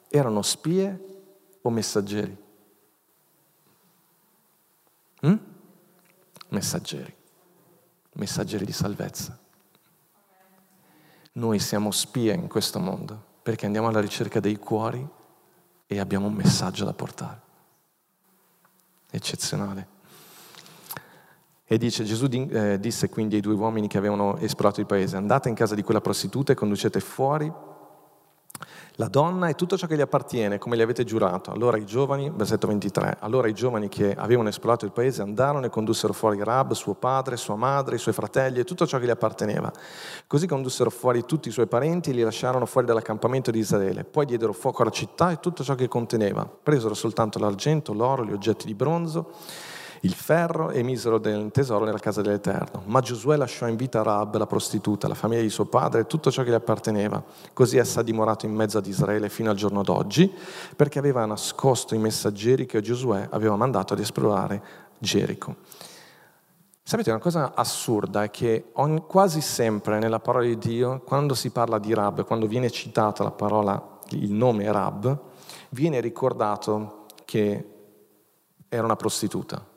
Erano 0.07 0.41
spie 0.41 1.11
o 1.63 1.69
messaggeri? 1.69 2.37
Mm? 5.25 5.35
Messaggeri, 6.49 7.15
messaggeri 8.13 8.65
di 8.65 8.71
salvezza. 8.71 9.37
Noi 11.33 11.59
siamo 11.59 11.89
spie 11.91 12.33
in 12.33 12.47
questo 12.47 12.79
mondo 12.79 13.31
perché 13.41 13.65
andiamo 13.65 13.87
alla 13.87 14.01
ricerca 14.01 14.39
dei 14.39 14.57
cuori 14.57 15.05
e 15.87 15.99
abbiamo 15.99 16.27
un 16.27 16.33
messaggio 16.33 16.85
da 16.85 16.93
portare. 16.93 17.41
Eccezionale. 19.09 19.87
E 21.65 21.77
dice, 21.77 22.03
Gesù 22.03 22.27
eh, 22.31 22.77
disse 22.79 23.09
quindi 23.09 23.35
ai 23.35 23.41
due 23.41 23.55
uomini 23.55 23.87
che 23.87 23.97
avevano 23.97 24.37
esplorato 24.37 24.79
il 24.79 24.85
paese, 24.85 25.15
andate 25.15 25.49
in 25.49 25.55
casa 25.55 25.73
di 25.73 25.81
quella 25.81 26.01
prostituta 26.01 26.51
e 26.51 26.55
conducete 26.55 26.99
fuori 26.99 27.51
la 28.97 29.07
donna 29.07 29.47
e 29.47 29.55
tutto 29.55 29.77
ciò 29.77 29.87
che 29.87 29.95
gli 29.95 30.01
appartiene, 30.01 30.57
come 30.57 30.77
gli 30.77 30.81
avete 30.81 31.03
giurato. 31.03 31.51
Allora 31.51 31.77
i 31.77 31.85
giovani, 31.85 32.31
versetto 32.33 32.67
23, 32.67 33.17
allora 33.19 33.47
i 33.47 33.53
giovani 33.53 33.89
che 33.89 34.13
avevano 34.13 34.49
esplorato 34.49 34.85
il 34.85 34.91
paese 34.91 35.21
andarono 35.21 35.65
e 35.65 35.69
condussero 35.69 36.13
fuori 36.13 36.43
Rab, 36.43 36.73
suo 36.73 36.93
padre, 36.93 37.37
sua 37.37 37.55
madre, 37.55 37.95
i 37.95 37.99
suoi 37.99 38.13
fratelli 38.13 38.59
e 38.59 38.63
tutto 38.63 38.85
ciò 38.85 38.99
che 38.99 39.05
gli 39.05 39.09
apparteneva. 39.09 39.71
Così 40.27 40.47
condussero 40.47 40.89
fuori 40.89 41.25
tutti 41.25 41.47
i 41.47 41.51
suoi 41.51 41.67
parenti 41.67 42.11
e 42.11 42.13
li 42.13 42.21
lasciarono 42.21 42.65
fuori 42.65 42.85
dall'accampamento 42.85 43.49
di 43.49 43.59
Israele. 43.59 44.03
Poi 44.03 44.25
diedero 44.25 44.53
fuoco 44.53 44.83
alla 44.83 44.91
città 44.91 45.31
e 45.31 45.39
tutto 45.39 45.63
ciò 45.63 45.75
che 45.75 45.87
conteneva. 45.87 46.47
Presero 46.61 46.93
soltanto 46.93 47.39
l'argento, 47.39 47.93
l'oro, 47.93 48.23
gli 48.23 48.31
oggetti 48.33 48.65
di 48.65 48.75
bronzo 48.75 49.31
il 50.03 50.13
ferro 50.13 50.69
e 50.69 50.83
misero 50.83 51.17
del 51.17 51.49
tesoro 51.51 51.85
nella 51.85 51.99
casa 51.99 52.21
dell'Eterno. 52.21 52.83
Ma 52.85 52.99
Giosuè 52.99 53.37
lasciò 53.37 53.67
in 53.67 53.77
vita 53.77 54.01
Rab, 54.01 54.35
la 54.35 54.45
prostituta, 54.45 55.07
la 55.07 55.13
famiglia 55.13 55.41
di 55.41 55.49
suo 55.49 55.65
padre 55.65 56.01
e 56.01 56.07
tutto 56.07 56.29
ciò 56.29 56.43
che 56.43 56.49
le 56.49 56.57
apparteneva. 56.57 57.23
Così 57.53 57.77
essa 57.77 58.01
ha 58.01 58.03
dimorato 58.03 58.45
in 58.45 58.53
mezzo 58.53 58.77
ad 58.77 58.85
Israele 58.85 59.29
fino 59.29 59.49
al 59.49 59.55
giorno 59.55 59.81
d'oggi, 59.81 60.29
perché 60.75 60.99
aveva 60.99 61.25
nascosto 61.25 61.95
i 61.95 61.99
messaggeri 61.99 62.65
che 62.65 62.81
Giosuè 62.81 63.29
aveva 63.31 63.55
mandato 63.55 63.93
ad 63.93 63.99
esplorare 63.99 64.61
Gerico. 64.97 65.55
Sapete, 66.83 67.09
una 67.09 67.19
cosa 67.19 67.53
assurda 67.55 68.23
è 68.23 68.29
che 68.29 68.71
ogni, 68.73 69.03
quasi 69.07 69.39
sempre 69.39 69.99
nella 69.99 70.19
parola 70.19 70.45
di 70.45 70.57
Dio, 70.57 70.99
quando 71.05 71.33
si 71.33 71.49
parla 71.49 71.79
di 71.79 71.93
Rab, 71.93 72.25
quando 72.25 72.45
viene 72.45 72.69
citata 72.69 73.23
la 73.23 73.31
parola, 73.31 73.99
il 74.09 74.33
nome 74.33 74.69
Rab, 74.69 75.17
viene 75.69 76.01
ricordato 76.01 77.05
che 77.23 77.69
era 78.67 78.83
una 78.83 78.97
prostituta. 78.97 79.71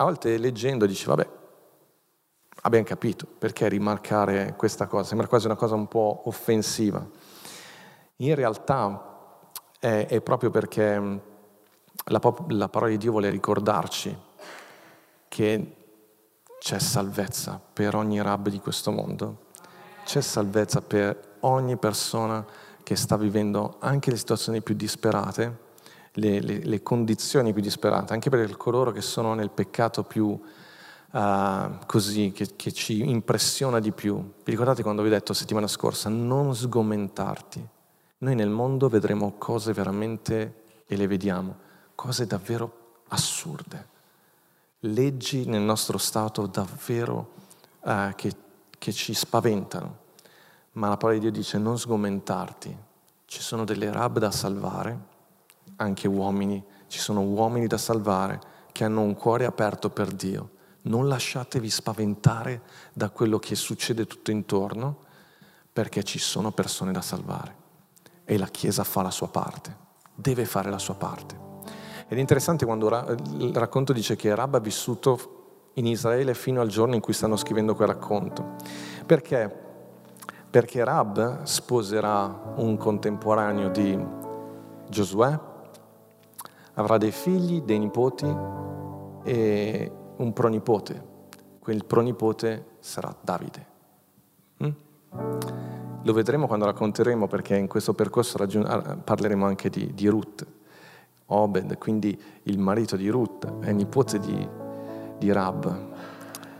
A 0.00 0.04
volte 0.04 0.38
leggendo 0.38 0.86
dici, 0.86 1.06
vabbè, 1.06 1.28
abbiamo 2.62 2.84
capito, 2.84 3.26
perché 3.26 3.68
rimarcare 3.68 4.54
questa 4.56 4.86
cosa? 4.86 5.08
Sembra 5.08 5.26
quasi 5.26 5.46
una 5.46 5.56
cosa 5.56 5.74
un 5.74 5.88
po' 5.88 6.22
offensiva. 6.26 7.04
In 8.18 8.34
realtà 8.36 9.50
è, 9.80 10.06
è 10.08 10.20
proprio 10.20 10.50
perché 10.50 11.20
la, 12.04 12.34
la 12.48 12.68
parola 12.68 12.92
di 12.92 12.96
Dio 12.96 13.10
vuole 13.10 13.28
ricordarci 13.28 14.16
che 15.26 15.76
c'è 16.60 16.78
salvezza 16.78 17.60
per 17.72 17.96
ogni 17.96 18.22
rab 18.22 18.50
di 18.50 18.60
questo 18.60 18.92
mondo, 18.92 19.46
c'è 20.04 20.20
salvezza 20.20 20.80
per 20.80 21.38
ogni 21.40 21.76
persona 21.76 22.46
che 22.84 22.94
sta 22.94 23.16
vivendo 23.16 23.78
anche 23.80 24.12
le 24.12 24.16
situazioni 24.16 24.62
più 24.62 24.76
disperate 24.76 25.66
le, 26.18 26.40
le, 26.40 26.58
le 26.64 26.82
condizioni 26.82 27.52
più 27.52 27.62
disperate, 27.62 28.12
anche 28.12 28.30
per 28.30 28.56
coloro 28.56 28.90
che 28.90 29.00
sono 29.00 29.34
nel 29.34 29.50
peccato 29.50 30.02
più 30.02 30.26
uh, 30.26 31.78
così, 31.86 32.32
che, 32.32 32.48
che 32.56 32.72
ci 32.72 33.08
impressiona 33.08 33.78
di 33.78 33.92
più. 33.92 34.16
Vi 34.16 34.50
ricordate 34.50 34.82
quando 34.82 35.02
vi 35.02 35.08
ho 35.08 35.12
detto 35.12 35.32
settimana 35.32 35.66
scorsa, 35.66 36.08
non 36.08 36.54
sgomentarti. 36.54 37.66
Noi 38.18 38.34
nel 38.34 38.50
mondo 38.50 38.88
vedremo 38.88 39.34
cose 39.38 39.72
veramente, 39.72 40.64
e 40.86 40.96
le 40.96 41.06
vediamo, 41.06 41.56
cose 41.94 42.26
davvero 42.26 43.02
assurde. 43.08 43.96
Leggi 44.80 45.46
nel 45.46 45.62
nostro 45.62 45.98
Stato 45.98 46.46
davvero 46.46 47.32
uh, 47.80 48.14
che, 48.14 48.32
che 48.76 48.92
ci 48.92 49.14
spaventano. 49.14 50.06
Ma 50.72 50.88
la 50.88 50.96
parola 50.96 51.18
di 51.18 51.24
Dio 51.24 51.32
dice 51.32 51.58
non 51.58 51.78
sgomentarti. 51.78 52.76
Ci 53.24 53.42
sono 53.42 53.64
delle 53.64 53.92
rab 53.92 54.18
da 54.18 54.30
salvare 54.30 55.07
anche 55.78 56.08
uomini, 56.08 56.62
ci 56.86 56.98
sono 56.98 57.22
uomini 57.22 57.66
da 57.66 57.78
salvare 57.78 58.40
che 58.72 58.84
hanno 58.84 59.02
un 59.02 59.14
cuore 59.14 59.44
aperto 59.44 59.90
per 59.90 60.12
Dio. 60.12 60.50
Non 60.82 61.08
lasciatevi 61.08 61.68
spaventare 61.68 62.62
da 62.92 63.10
quello 63.10 63.38
che 63.38 63.54
succede 63.54 64.06
tutto 64.06 64.30
intorno, 64.30 65.06
perché 65.72 66.02
ci 66.02 66.18
sono 66.18 66.50
persone 66.50 66.92
da 66.92 67.00
salvare. 67.00 67.56
E 68.24 68.38
la 68.38 68.46
Chiesa 68.46 68.84
fa 68.84 69.02
la 69.02 69.10
sua 69.10 69.28
parte, 69.28 69.76
deve 70.14 70.44
fare 70.44 70.70
la 70.70 70.78
sua 70.78 70.94
parte. 70.94 71.46
Ed 72.08 72.16
è 72.16 72.20
interessante 72.20 72.64
quando 72.64 72.88
il 72.88 73.54
racconto 73.54 73.92
dice 73.92 74.16
che 74.16 74.34
Rab 74.34 74.54
ha 74.54 74.60
vissuto 74.60 75.70
in 75.74 75.86
Israele 75.86 76.34
fino 76.34 76.60
al 76.60 76.68
giorno 76.68 76.94
in 76.94 77.00
cui 77.00 77.12
stanno 77.12 77.36
scrivendo 77.36 77.74
quel 77.74 77.88
racconto. 77.88 78.56
Perché? 79.06 79.66
Perché 80.50 80.82
Rab 80.82 81.42
sposerà 81.42 82.54
un 82.56 82.76
contemporaneo 82.76 83.68
di 83.68 83.98
Giosuè, 84.88 85.38
avrà 86.78 86.96
dei 86.96 87.10
figli, 87.10 87.60
dei 87.62 87.78
nipoti 87.78 88.26
e 89.24 89.92
un 90.16 90.32
pronipote. 90.32 91.16
Quel 91.58 91.84
pronipote 91.84 92.76
sarà 92.78 93.14
Davide. 93.20 93.66
Mm? 94.62 94.70
Lo 96.04 96.12
vedremo 96.12 96.46
quando 96.46 96.66
racconteremo 96.66 97.26
perché 97.26 97.56
in 97.56 97.66
questo 97.66 97.94
percorso 97.94 98.38
raggiung- 98.38 98.66
ah, 98.66 98.96
parleremo 98.96 99.44
anche 99.44 99.68
di, 99.68 99.92
di, 99.92 100.06
Ruth, 100.06 100.46
Obed, 101.26 101.76
quindi 101.78 102.18
il 102.44 102.58
marito 102.58 102.96
di 102.96 103.08
Ruth, 103.08 103.58
è 103.58 103.72
nipote 103.72 104.20
di, 104.20 104.48
di 105.18 105.32
Rab. 105.32 105.86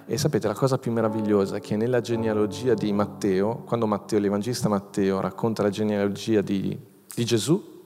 E 0.04 0.18
sapete 0.18 0.48
la 0.48 0.54
cosa 0.54 0.78
più 0.78 0.90
meravigliosa 0.90 1.56
è 1.56 1.60
che 1.60 1.76
nella 1.76 2.00
genealogia 2.00 2.74
di 2.74 2.92
Matteo, 2.92 3.58
quando 3.64 3.86
Matteo, 3.86 4.18
l'Evangelista 4.18 4.68
Matteo 4.68 5.20
racconta 5.20 5.62
la 5.62 5.70
genealogia 5.70 6.40
di, 6.40 6.76
di 7.14 7.24
Gesù, 7.24 7.76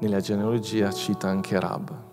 nella 0.00 0.20
genealogia 0.20 0.90
cita 0.92 1.28
anche 1.28 1.60
Rab. 1.60 2.08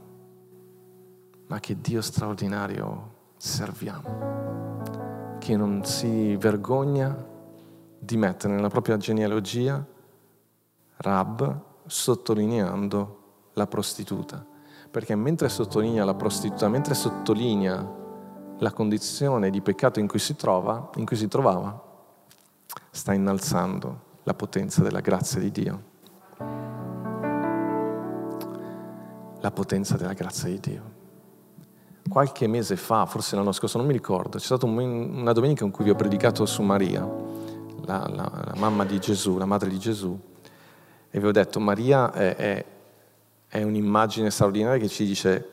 Ma 1.47 1.59
che 1.59 1.79
Dio 1.79 2.01
straordinario 2.01 3.15
serviamo, 3.37 5.37
che 5.39 5.55
non 5.55 5.85
si 5.85 6.35
vergogna 6.35 7.25
di 7.99 8.17
mettere 8.17 8.53
nella 8.53 8.69
propria 8.69 8.97
genealogia 8.97 9.83
Rab, 10.97 11.61
sottolineando 11.85 13.51
la 13.53 13.67
prostituta, 13.67 14.45
perché 14.91 15.15
mentre 15.15 15.47
sottolinea 15.47 16.03
la 16.03 16.15
prostituta, 16.15 16.67
mentre 16.67 16.93
sottolinea 16.93 17.95
la 18.59 18.73
condizione 18.73 19.49
di 19.49 19.61
peccato 19.61 19.99
in 19.99 20.07
cui 20.07 20.19
si 20.19 20.35
trova, 20.35 20.89
in 20.95 21.05
cui 21.05 21.15
si 21.15 21.27
trovava, 21.27 21.81
sta 22.91 23.13
innalzando 23.13 24.01
la 24.23 24.33
potenza 24.33 24.81
della 24.81 24.99
grazia 24.99 25.39
di 25.39 25.51
Dio. 25.51 26.75
La 29.41 29.51
potenza 29.51 29.97
della 29.97 30.13
grazia 30.13 30.49
di 30.49 30.59
Dio. 30.59 30.95
Qualche 32.09 32.47
mese 32.47 32.75
fa, 32.75 33.05
forse 33.05 33.35
l'anno 33.35 33.51
scorso, 33.51 33.77
non 33.77 33.85
mi 33.85 33.93
ricordo, 33.93 34.37
c'è 34.37 34.43
stata 34.43 34.65
una 34.65 35.33
domenica 35.33 35.65
in 35.65 35.71
cui 35.71 35.83
vi 35.83 35.89
ho 35.89 35.95
predicato 35.95 36.45
su 36.45 36.61
Maria, 36.61 37.01
la, 37.85 38.07
la, 38.07 38.31
la 38.45 38.53
mamma 38.55 38.85
di 38.85 38.97
Gesù, 38.99 39.37
la 39.37 39.45
madre 39.45 39.69
di 39.69 39.77
Gesù, 39.77 40.17
e 41.09 41.19
vi 41.19 41.25
ho 41.25 41.31
detto 41.31 41.59
Maria 41.59 42.11
è, 42.11 42.35
è, 42.35 42.65
è 43.47 43.63
un'immagine 43.63 44.29
straordinaria 44.29 44.79
che 44.79 44.87
ci 44.87 45.05
dice 45.05 45.49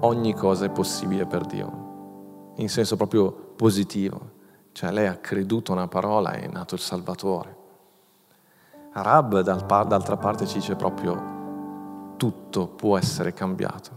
ogni 0.00 0.34
cosa 0.34 0.64
è 0.64 0.70
possibile 0.70 1.26
per 1.26 1.44
Dio, 1.46 2.52
in 2.56 2.68
senso 2.68 2.96
proprio 2.96 3.32
positivo. 3.32 4.40
Cioè 4.72 4.90
lei 4.90 5.06
ha 5.06 5.16
creduto 5.16 5.72
una 5.72 5.88
parola 5.88 6.32
e 6.32 6.42
è 6.42 6.48
nato 6.48 6.74
il 6.74 6.80
Salvatore. 6.80 7.56
Arab 8.92 9.40
d'altra 9.40 10.16
parte 10.16 10.46
ci 10.46 10.58
dice 10.58 10.76
proprio 10.76 11.31
tutto 12.22 12.68
può 12.68 12.96
essere 12.96 13.34
cambiato. 13.34 13.90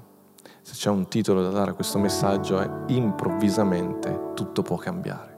Se 0.63 0.73
c'è 0.73 0.89
un 0.89 1.07
titolo 1.07 1.43
da 1.43 1.49
dare 1.49 1.69
a 1.69 1.73
questo 1.75 1.99
messaggio 1.99 2.59
è 2.59 2.67
improvvisamente 2.87 4.31
tutto 4.33 4.63
può 4.63 4.77
cambiare. 4.77 5.37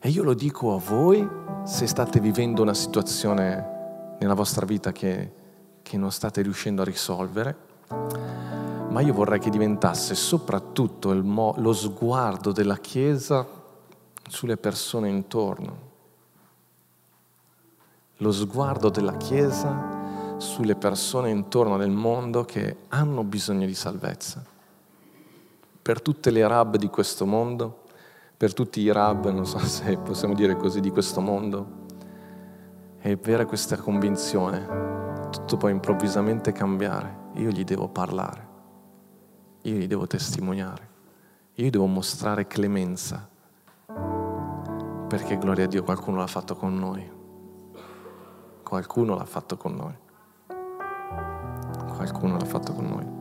E 0.00 0.08
io 0.08 0.24
lo 0.24 0.34
dico 0.34 0.74
a 0.74 0.80
voi 0.80 1.24
se 1.62 1.86
state 1.86 2.18
vivendo 2.18 2.62
una 2.62 2.74
situazione 2.74 4.16
nella 4.18 4.34
vostra 4.34 4.66
vita 4.66 4.90
che, 4.90 5.32
che 5.82 5.96
non 5.96 6.10
state 6.10 6.42
riuscendo 6.42 6.82
a 6.82 6.84
risolvere, 6.84 7.56
ma 8.88 9.00
io 9.02 9.12
vorrei 9.12 9.38
che 9.38 9.50
diventasse 9.50 10.16
soprattutto 10.16 11.14
mo- 11.22 11.54
lo 11.58 11.72
sguardo 11.72 12.50
della 12.50 12.78
Chiesa 12.78 13.46
sulle 14.28 14.56
persone 14.56 15.08
intorno. 15.08 15.90
Lo 18.16 18.32
sguardo 18.32 18.88
della 18.88 19.16
Chiesa 19.16 20.00
sulle 20.42 20.74
persone 20.74 21.30
intorno 21.30 21.76
nel 21.76 21.90
mondo 21.90 22.44
che 22.44 22.78
hanno 22.88 23.22
bisogno 23.22 23.64
di 23.64 23.74
salvezza. 23.74 24.44
Per 25.80 26.02
tutte 26.02 26.30
le 26.30 26.42
Arab 26.42 26.76
di 26.76 26.88
questo 26.88 27.24
mondo, 27.24 27.84
per 28.36 28.52
tutti 28.52 28.80
i 28.80 28.90
rab, 28.90 29.30
non 29.30 29.46
so 29.46 29.58
se 29.60 29.96
possiamo 29.98 30.34
dire 30.34 30.56
così, 30.56 30.80
di 30.80 30.90
questo 30.90 31.20
mondo, 31.20 31.80
e 32.98 33.12
avere 33.12 33.46
questa 33.46 33.76
convinzione, 33.76 35.28
tutto 35.30 35.56
può 35.56 35.68
improvvisamente 35.68 36.50
cambiare, 36.50 37.30
io 37.34 37.50
gli 37.50 37.62
devo 37.62 37.88
parlare, 37.88 38.48
io 39.62 39.76
gli 39.76 39.86
devo 39.86 40.08
testimoniare, 40.08 40.88
io 41.54 41.66
gli 41.66 41.70
devo 41.70 41.86
mostrare 41.86 42.48
clemenza, 42.48 43.28
perché 45.06 45.38
gloria 45.38 45.64
a 45.64 45.68
Dio 45.68 45.84
qualcuno 45.84 46.18
l'ha 46.18 46.26
fatto 46.26 46.56
con 46.56 46.74
noi, 46.76 47.10
qualcuno 48.64 49.14
l'ha 49.14 49.24
fatto 49.24 49.56
con 49.56 49.74
noi, 49.74 50.00
qualcuno 52.02 52.36
l'ha 52.36 52.44
fatto 52.44 52.72
con 52.72 52.86
noi. 52.86 53.20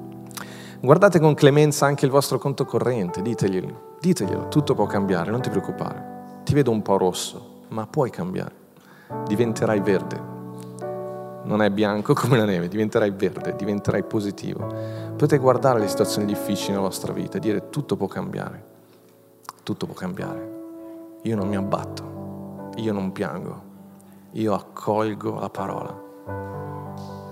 Guardate 0.80 1.20
con 1.20 1.34
clemenza 1.34 1.86
anche 1.86 2.06
il 2.06 2.12
vostro 2.12 2.40
conto 2.40 2.66
corrente, 2.66 3.22
diteglielo 3.22 3.90
Diteglielo, 4.02 4.48
tutto 4.48 4.74
può 4.74 4.88
cambiare, 4.88 5.30
non 5.30 5.42
ti 5.42 5.52
preoccupare. 5.52 6.40
Ti 6.44 6.56
vedo 6.56 6.72
un 6.72 6.82
po' 6.82 6.98
rosso, 6.98 7.66
ma 7.68 7.86
puoi 7.86 8.10
cambiare. 8.10 8.56
Diventerai 9.28 9.80
verde. 9.80 10.20
Non 11.44 11.62
è 11.62 11.70
bianco 11.70 12.16
come 12.16 12.36
la 12.36 12.46
neve, 12.46 12.68
diventerai 12.68 13.12
verde, 13.12 13.56
diventerai 13.56 14.02
positivo. 14.02 14.66
Potete 15.12 15.38
guardare 15.38 15.80
le 15.80 15.88
situazioni 15.88 16.26
difficili 16.26 16.72
nella 16.72 16.82
vostra 16.82 17.14
vita 17.14 17.38
e 17.38 17.40
dire 17.40 17.70
tutto 17.70 17.96
può 17.96 18.08
cambiare. 18.08 18.66
Tutto 19.62 19.86
può 19.86 19.94
cambiare. 19.94 20.50
Io 21.22 21.36
non 21.36 21.48
mi 21.48 21.56
abbatto, 21.56 22.72
io 22.78 22.92
non 22.92 23.12
piango, 23.12 23.64
io 24.32 24.56
accolgo 24.56 25.40
la 25.40 25.50
parola. 25.50 25.96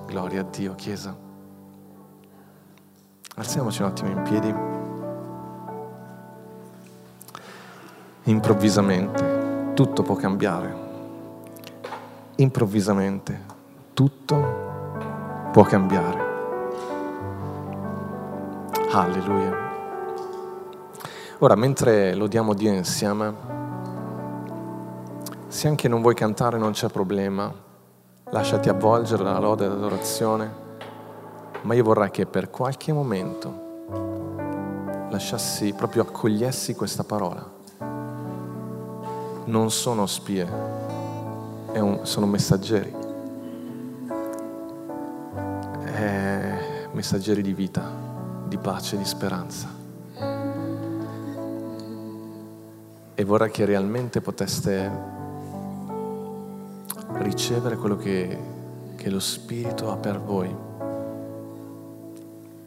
Gloria 0.05 0.41
a 0.41 0.43
Dio, 0.43 0.75
Chiesa. 0.75 1.28
Alziamoci 3.39 3.81
un 3.81 3.87
attimo 3.87 4.09
in 4.09 4.21
piedi. 4.23 4.53
improvvisamente 8.23 9.71
tutto 9.73 10.03
può 10.03 10.15
cambiare. 10.15 10.75
Improvvisamente 12.35 13.45
tutto 13.93 15.49
può 15.53 15.63
cambiare. 15.63 16.27
Alleluia. 18.91 19.57
Ora, 21.39 21.55
mentre 21.55 22.15
lodiamo 22.15 22.53
Dio 22.53 22.73
insieme, 22.73 23.33
se 25.47 25.69
anche 25.69 25.87
non 25.87 26.01
vuoi 26.01 26.13
cantare 26.13 26.57
non 26.57 26.71
c'è 26.73 26.89
problema, 26.89 27.49
lasciati 28.31 28.67
avvolgere 28.67 29.23
dalla 29.23 29.39
lode 29.39 29.63
e 29.65 29.67
dall'adorazione, 29.69 30.67
ma 31.61 31.73
io 31.73 31.83
vorrei 31.83 32.11
che 32.11 32.25
per 32.25 32.49
qualche 32.49 32.93
momento 32.93 33.67
lasciassi, 35.09 35.73
proprio 35.73 36.03
accogliessi 36.03 36.75
questa 36.75 37.03
parola 37.03 37.57
non 39.49 39.71
sono 39.71 40.05
spie, 40.05 40.47
un, 41.73 41.99
sono 42.03 42.25
messaggeri. 42.27 42.95
È 45.83 46.87
messaggeri 46.91 47.41
di 47.41 47.53
vita, 47.53 47.91
di 48.47 48.57
pace, 48.57 48.97
di 48.97 49.05
speranza. 49.05 49.67
E 53.15 53.23
vorrei 53.25 53.51
che 53.51 53.65
realmente 53.65 54.21
poteste 54.21 55.17
ricevere 57.13 57.75
quello 57.75 57.97
che, 57.97 58.37
che 58.95 59.09
lo 59.09 59.19
Spirito 59.19 59.91
ha 59.91 59.97
per 59.97 60.21
voi, 60.21 60.55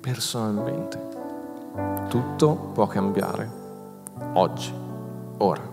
personalmente. 0.03 1.01
Tutto 2.09 2.55
può 2.75 2.87
cambiare 2.87 3.51
oggi, 4.35 4.71
ora 5.39 5.73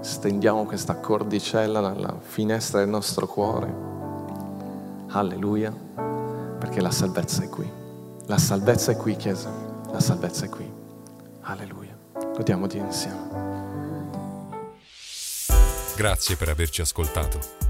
stendiamo 0.00 0.64
questa 0.64 0.96
cordicella 0.96 1.80
dalla 1.80 2.18
finestra 2.20 2.80
del 2.80 2.88
nostro 2.88 3.26
cuore. 3.26 3.88
Alleluia, 5.08 5.72
perché 5.72 6.80
la 6.80 6.90
salvezza 6.90 7.42
è 7.42 7.48
qui. 7.48 7.70
La 8.26 8.38
salvezza 8.38 8.92
è 8.92 8.96
qui, 8.96 9.16
Chiesa. 9.16 9.50
La 9.90 10.00
salvezza 10.00 10.44
è 10.44 10.48
qui. 10.48 10.70
Alleluia. 11.42 11.96
Godiamo 12.34 12.66
di 12.66 12.78
insieme. 12.78 13.48
Grazie 15.96 16.36
per 16.36 16.48
averci 16.48 16.80
ascoltato. 16.80 17.69